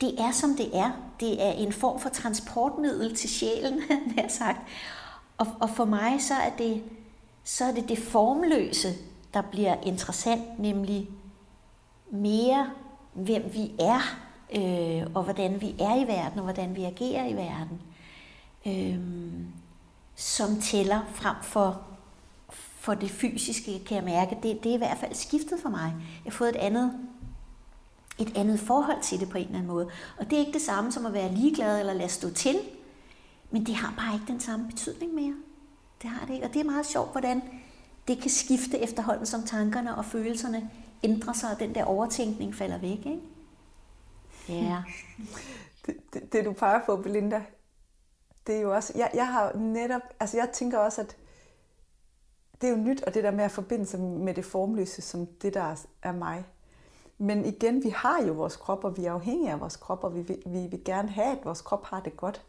det 0.00 0.20
er, 0.20 0.30
som 0.30 0.56
det 0.56 0.76
er. 0.76 0.90
Det 1.20 1.42
er 1.42 1.52
en 1.52 1.72
form 1.72 2.00
for 2.00 2.08
transportmiddel 2.08 3.16
til 3.16 3.30
sjælen, 3.30 3.80
nær 4.16 4.28
sagt. 4.28 4.60
Og, 5.38 5.46
og 5.60 5.70
for 5.70 5.84
mig 5.84 6.22
så 6.22 6.34
er 6.34 6.50
det 6.58 6.82
så 7.44 7.64
er 7.64 7.72
det 7.72 7.88
det 7.88 7.98
formløse, 7.98 8.88
der 9.34 9.42
bliver 9.42 9.80
interessant, 9.82 10.58
nemlig 10.58 11.08
mere, 12.10 12.70
hvem 13.14 13.50
vi 13.52 13.72
er, 13.78 14.00
øh, 14.54 15.06
og 15.14 15.22
hvordan 15.22 15.60
vi 15.60 15.74
er 15.80 16.04
i 16.04 16.06
verden, 16.06 16.38
og 16.38 16.44
hvordan 16.44 16.76
vi 16.76 16.84
agerer 16.84 17.26
i 17.26 17.32
verden, 17.32 17.80
øh, 18.66 18.98
som 20.16 20.60
tæller 20.60 21.00
frem 21.12 21.36
for, 21.42 21.82
for 22.48 22.94
det 22.94 23.10
fysiske, 23.10 23.84
kan 23.86 23.96
jeg 23.96 24.04
mærke. 24.04 24.38
Det, 24.42 24.64
det 24.64 24.70
er 24.70 24.74
i 24.74 24.78
hvert 24.78 24.98
fald 24.98 25.14
skiftet 25.14 25.60
for 25.62 25.68
mig. 25.68 25.92
Jeg 26.24 26.32
har 26.32 26.36
fået 26.36 26.48
et 26.48 26.56
andet, 26.56 26.92
et 28.18 28.36
andet 28.36 28.60
forhold 28.60 29.02
til 29.02 29.20
det 29.20 29.28
på 29.28 29.38
en 29.38 29.44
eller 29.44 29.58
anden 29.58 29.72
måde. 29.72 29.88
Og 30.18 30.30
det 30.30 30.32
er 30.32 30.40
ikke 30.40 30.52
det 30.52 30.62
samme 30.62 30.92
som 30.92 31.06
at 31.06 31.12
være 31.12 31.34
ligeglad 31.34 31.80
eller 31.80 31.92
lade 31.92 32.08
stå 32.08 32.30
til, 32.30 32.56
men 33.50 33.66
det 33.66 33.74
har 33.74 33.94
bare 33.96 34.14
ikke 34.14 34.26
den 34.26 34.40
samme 34.40 34.68
betydning 34.68 35.14
mere. 35.14 35.34
Det 36.04 36.12
har 36.12 36.26
det 36.26 36.34
ikke. 36.34 36.46
Og 36.46 36.54
det 36.54 36.60
er 36.60 36.64
meget 36.64 36.86
sjovt, 36.86 37.12
hvordan 37.12 37.42
det 38.08 38.20
kan 38.20 38.30
skifte 38.30 38.78
efterhånden, 38.78 39.26
som 39.26 39.42
tankerne 39.42 39.96
og 39.96 40.04
følelserne 40.04 40.70
ændrer 41.02 41.32
sig, 41.32 41.50
og 41.50 41.60
den 41.60 41.74
der 41.74 41.84
overtænkning 41.84 42.54
falder 42.54 42.78
væk. 42.78 42.98
Ikke? 42.98 43.20
Ja. 44.48 44.82
det, 45.86 45.96
det, 46.12 46.32
det, 46.32 46.44
du 46.44 46.52
peger 46.52 46.80
på, 46.86 46.96
Belinda, 46.96 47.42
det 48.46 48.56
er 48.56 48.60
jo 48.60 48.74
også, 48.74 48.92
jeg, 48.96 49.10
jeg 49.14 49.26
har 49.26 49.56
netop, 49.56 50.02
altså 50.20 50.36
jeg 50.36 50.50
tænker 50.52 50.78
også, 50.78 51.00
at 51.00 51.16
det 52.60 52.66
er 52.66 52.70
jo 52.70 52.82
nyt, 52.82 53.02
og 53.02 53.14
det 53.14 53.24
der 53.24 53.30
med 53.30 53.44
at 53.44 53.50
forbinde 53.50 53.86
sig 53.86 54.00
med 54.00 54.34
det 54.34 54.44
formløse, 54.44 55.02
som 55.02 55.26
det 55.26 55.54
der 55.54 55.86
er 56.02 56.12
mig. 56.12 56.44
Men 57.18 57.44
igen, 57.44 57.84
vi 57.84 57.88
har 57.88 58.22
jo 58.22 58.32
vores 58.32 58.56
krop, 58.56 58.84
og 58.84 58.96
vi 58.96 59.04
er 59.04 59.12
afhængige 59.12 59.50
af 59.50 59.60
vores 59.60 59.76
krop, 59.76 60.04
og 60.04 60.14
vi 60.14 60.20
vi 60.46 60.66
vil 60.70 60.84
gerne 60.84 61.08
have, 61.08 61.38
at 61.38 61.44
vores 61.44 61.60
krop 61.60 61.84
har 61.84 62.00
det 62.00 62.16
godt. 62.16 62.42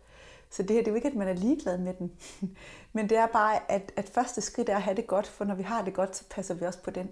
Så 0.49 0.63
det 0.63 0.71
her, 0.71 0.79
det 0.79 0.87
er 0.87 0.91
jo 0.91 0.95
ikke, 0.95 1.07
at 1.07 1.15
man 1.15 1.27
er 1.27 1.33
ligeglad 1.33 1.77
med 1.77 1.93
den. 1.93 2.11
Men 2.93 3.09
det 3.09 3.17
er 3.17 3.27
bare, 3.27 3.71
at, 3.71 3.91
at 3.95 4.09
første 4.09 4.41
skridt 4.41 4.69
er 4.69 4.75
at 4.75 4.81
have 4.81 4.95
det 4.95 5.07
godt, 5.07 5.27
for 5.27 5.45
når 5.45 5.55
vi 5.55 5.63
har 5.63 5.83
det 5.83 5.93
godt, 5.93 6.15
så 6.15 6.23
passer 6.29 6.53
vi 6.53 6.65
også 6.65 6.81
på 6.81 6.91
den. 6.91 7.09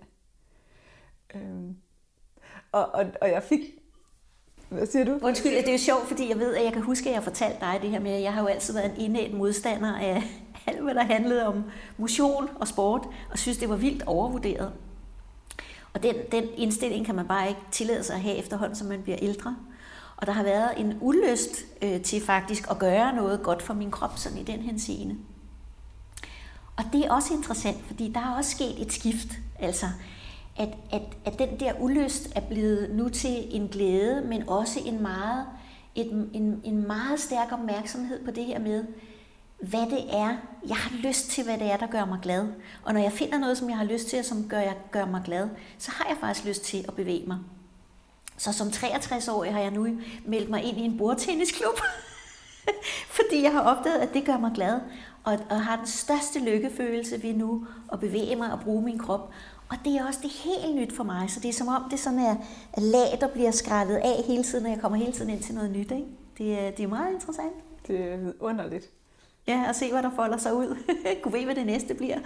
Øhm. 1.36 1.76
Og, 2.72 2.86
og, 2.93 3.06
og 3.22 3.30
jeg 3.30 3.43
fik... 3.43 3.60
Hvad 4.69 4.86
siger 4.86 5.06
du? 5.06 5.19
Undskyld, 5.22 5.52
det 5.52 5.67
er 5.67 5.72
jo 5.72 5.78
sjovt, 5.78 6.08
fordi 6.08 6.30
jeg 6.30 6.39
ved, 6.39 6.56
at 6.56 6.63
jeg 6.63 6.74
kan 6.74 6.82
huske, 6.82 7.10
at 7.10 7.15
jeg 7.15 7.24
fortalte 7.24 7.60
dig 7.60 7.80
det 7.82 7.89
her 7.89 8.00
med, 8.00 8.12
at 8.12 8.22
jeg 8.22 8.34
har 8.34 8.41
jo 8.41 8.48
altid 8.48 8.74
været 8.74 8.91
en 8.91 8.98
indædt 8.98 9.34
modstander 9.34 9.98
af 9.98 10.24
alt, 10.67 10.84
hvad 10.84 10.96
der 10.96 11.04
handlede 11.04 11.48
om 11.48 11.63
motion 11.98 12.50
og 12.60 12.67
sport, 12.67 13.08
og 13.32 13.38
synes, 13.38 13.58
det 13.58 13.69
var 13.69 13.76
vildt 13.76 14.04
overvurderet. 14.04 14.74
Og 15.93 16.04
den, 16.04 16.15
den 16.32 16.43
indstilling 16.56 17.06
kan 17.06 17.15
man 17.15 17.28
bare 17.28 17.50
ikke 17.50 17.62
tillade 17.72 18.04
sig 18.04 18.15
at 18.15 18.22
have 18.22 18.36
efterhånden, 18.36 18.76
som 18.76 18.88
man 18.88 19.04
bliver 19.04 19.17
ældre. 19.22 19.56
Og 20.24 20.28
der 20.28 20.34
har 20.34 20.44
været 20.44 20.72
en 20.78 20.98
ulyst 21.02 21.66
øh, 21.82 22.02
til 22.02 22.22
faktisk 22.22 22.72
at 22.72 22.80
gøre 22.80 23.16
noget 23.16 23.44
godt 23.44 23.62
for 23.62 23.74
min 23.74 23.92
krop, 23.92 24.18
sådan 24.18 24.38
i 24.38 24.44
den 24.44 24.60
henseende. 24.60 25.16
Og 26.78 26.84
det 26.94 27.06
er 27.06 27.14
også 27.14 27.34
interessant, 27.34 27.86
fordi 27.86 28.12
der 28.12 28.20
er 28.20 28.38
også 28.38 28.52
sket 28.52 28.82
et 28.82 28.94
skift. 28.94 29.28
Altså, 29.60 29.86
at, 30.58 30.70
at, 30.92 31.02
at 31.26 31.40
den 31.40 31.60
der 31.60 31.74
ulyst 31.80 32.32
er 32.36 32.42
blevet 32.42 32.96
nu 32.96 33.10
til 33.10 33.56
en 33.56 33.68
glæde, 33.68 34.22
men 34.22 34.50
også 34.50 34.80
en 34.86 35.02
meget, 35.02 35.46
et, 35.96 36.12
en, 36.34 36.62
en 36.64 36.88
meget 36.88 37.20
stærk 37.20 37.52
opmærksomhed 37.52 38.26
på 38.26 38.32
det 38.32 38.46
her 38.46 38.60
med, 38.60 38.86
hvad 39.60 39.90
det 39.90 40.16
er, 40.16 40.38
jeg 40.68 40.78
har 40.78 41.08
lyst 41.08 41.30
til, 41.30 41.44
hvad 41.44 41.58
det 41.58 41.72
er, 41.72 41.78
der 41.78 41.88
gør 41.88 42.06
mig 42.06 42.20
glad. 42.22 42.48
Og 42.84 42.94
når 42.94 43.02
jeg 43.02 43.12
finder 43.12 43.38
noget, 43.38 43.58
som 43.58 43.70
jeg 43.70 43.78
har 43.78 43.86
lyst 43.86 44.08
til, 44.08 44.20
og 44.20 44.26
som 44.26 44.50
gør, 44.50 44.60
jeg, 44.60 44.76
gør 44.92 45.06
mig 45.06 45.22
glad, 45.26 45.50
så 45.78 45.92
har 45.92 46.06
jeg 46.10 46.18
faktisk 46.20 46.48
lyst 46.48 46.64
til 46.64 46.86
at 46.88 46.94
bevæge 46.94 47.24
mig. 47.28 47.38
Så 48.44 48.52
som 48.54 48.68
63-årig 48.68 49.54
har 49.54 49.60
jeg 49.60 49.72
nu 49.72 49.88
meldt 50.26 50.50
mig 50.50 50.64
ind 50.64 50.78
i 50.78 50.82
en 50.82 50.98
bordtennisklub, 50.98 51.80
fordi 53.18 53.44
jeg 53.44 53.52
har 53.52 53.62
opdaget, 53.62 54.00
at 54.00 54.14
det 54.14 54.26
gør 54.26 54.38
mig 54.38 54.52
glad, 54.56 54.80
og, 55.24 55.40
og 55.50 55.62
har 55.62 55.76
den 55.76 55.88
største 55.88 56.40
lykkefølelse 56.40 57.24
ved 57.24 57.34
nu 57.34 57.68
at 57.92 58.00
bevæge 58.00 58.36
mig 58.36 58.52
og 58.52 58.60
bruge 58.60 58.82
min 58.84 59.00
krop. 59.00 59.32
Og 59.70 59.78
det 59.86 59.96
er 59.96 60.08
også 60.08 60.20
det 60.24 60.32
helt 60.32 60.76
nyt 60.76 60.96
for 60.96 61.04
mig, 61.04 61.30
så 61.30 61.40
det 61.40 61.50
er 61.50 61.54
som 61.54 61.68
om, 61.68 61.84
det 61.92 62.00
sådan 62.00 62.20
er, 62.20 62.36
lag, 62.78 63.18
der 63.22 63.28
bliver 63.28 63.52
skrællet 63.52 63.96
af 63.96 64.24
hele 64.28 64.44
tiden, 64.44 64.66
og 64.66 64.72
jeg 64.72 64.82
kommer 64.82 64.98
hele 64.98 65.12
tiden 65.12 65.30
ind 65.30 65.42
til 65.42 65.56
noget 65.56 65.72
nyt. 65.72 65.92
Ikke? 65.92 66.06
Det, 66.38 66.60
er, 66.60 66.72
det 66.72 66.84
er 66.84 66.88
meget 66.88 67.14
interessant. 67.14 67.54
Det 67.88 68.00
er 68.00 68.18
underligt. 68.40 68.90
Ja, 69.48 69.66
og 69.70 69.76
se, 69.76 69.92
hvad 69.92 70.04
der 70.04 70.12
folder 70.16 70.38
sig 70.38 70.54
ud. 70.54 70.78
Gud 71.24 71.32
ved, 71.32 71.46
hvad 71.46 71.56
det 71.56 71.66
næste 71.66 71.94
bliver. 71.94 72.20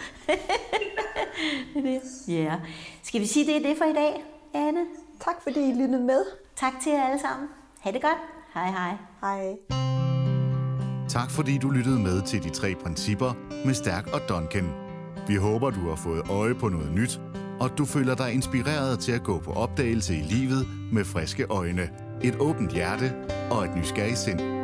det 1.73 1.77
er 1.77 1.81
det. 1.81 2.01
Ja. 2.27 2.55
Skal 3.03 3.21
vi 3.21 3.25
sige, 3.25 3.45
det 3.45 3.55
er 3.55 3.69
det 3.69 3.77
for 3.77 3.85
i 3.85 3.93
dag, 3.93 4.23
Anne? 4.53 4.85
Tak 5.19 5.35
fordi 5.43 5.69
I 5.69 5.73
lyttede 5.73 6.03
med. 6.03 6.25
Tak 6.55 6.73
til 6.83 6.91
jer 6.91 7.03
alle 7.03 7.19
sammen. 7.21 7.49
Ha' 7.79 7.91
det 7.91 8.01
godt. 8.01 8.17
Hej 8.53 8.71
hej. 8.71 8.97
Hej. 9.21 9.55
Tak 11.09 11.31
fordi 11.31 11.57
du 11.57 11.69
lyttede 11.69 11.99
med 11.99 12.21
til 12.21 12.43
de 12.43 12.49
tre 12.49 12.75
principper 12.83 13.33
med 13.65 13.73
Stærk 13.73 14.07
og 14.13 14.21
Duncan. 14.29 14.69
Vi 15.27 15.35
håber, 15.35 15.69
du 15.69 15.89
har 15.89 15.95
fået 15.95 16.29
øje 16.29 16.55
på 16.55 16.69
noget 16.69 16.91
nyt, 16.91 17.19
og 17.59 17.77
du 17.77 17.85
føler 17.85 18.15
dig 18.15 18.33
inspireret 18.33 18.99
til 18.99 19.11
at 19.11 19.23
gå 19.23 19.39
på 19.39 19.53
opdagelse 19.53 20.15
i 20.15 20.21
livet 20.21 20.67
med 20.93 21.05
friske 21.05 21.45
øjne, 21.49 21.89
et 22.23 22.35
åbent 22.39 22.71
hjerte 22.71 23.13
og 23.51 23.65
et 23.65 23.75
nysgerrigt 23.75 24.17
sind. 24.17 24.56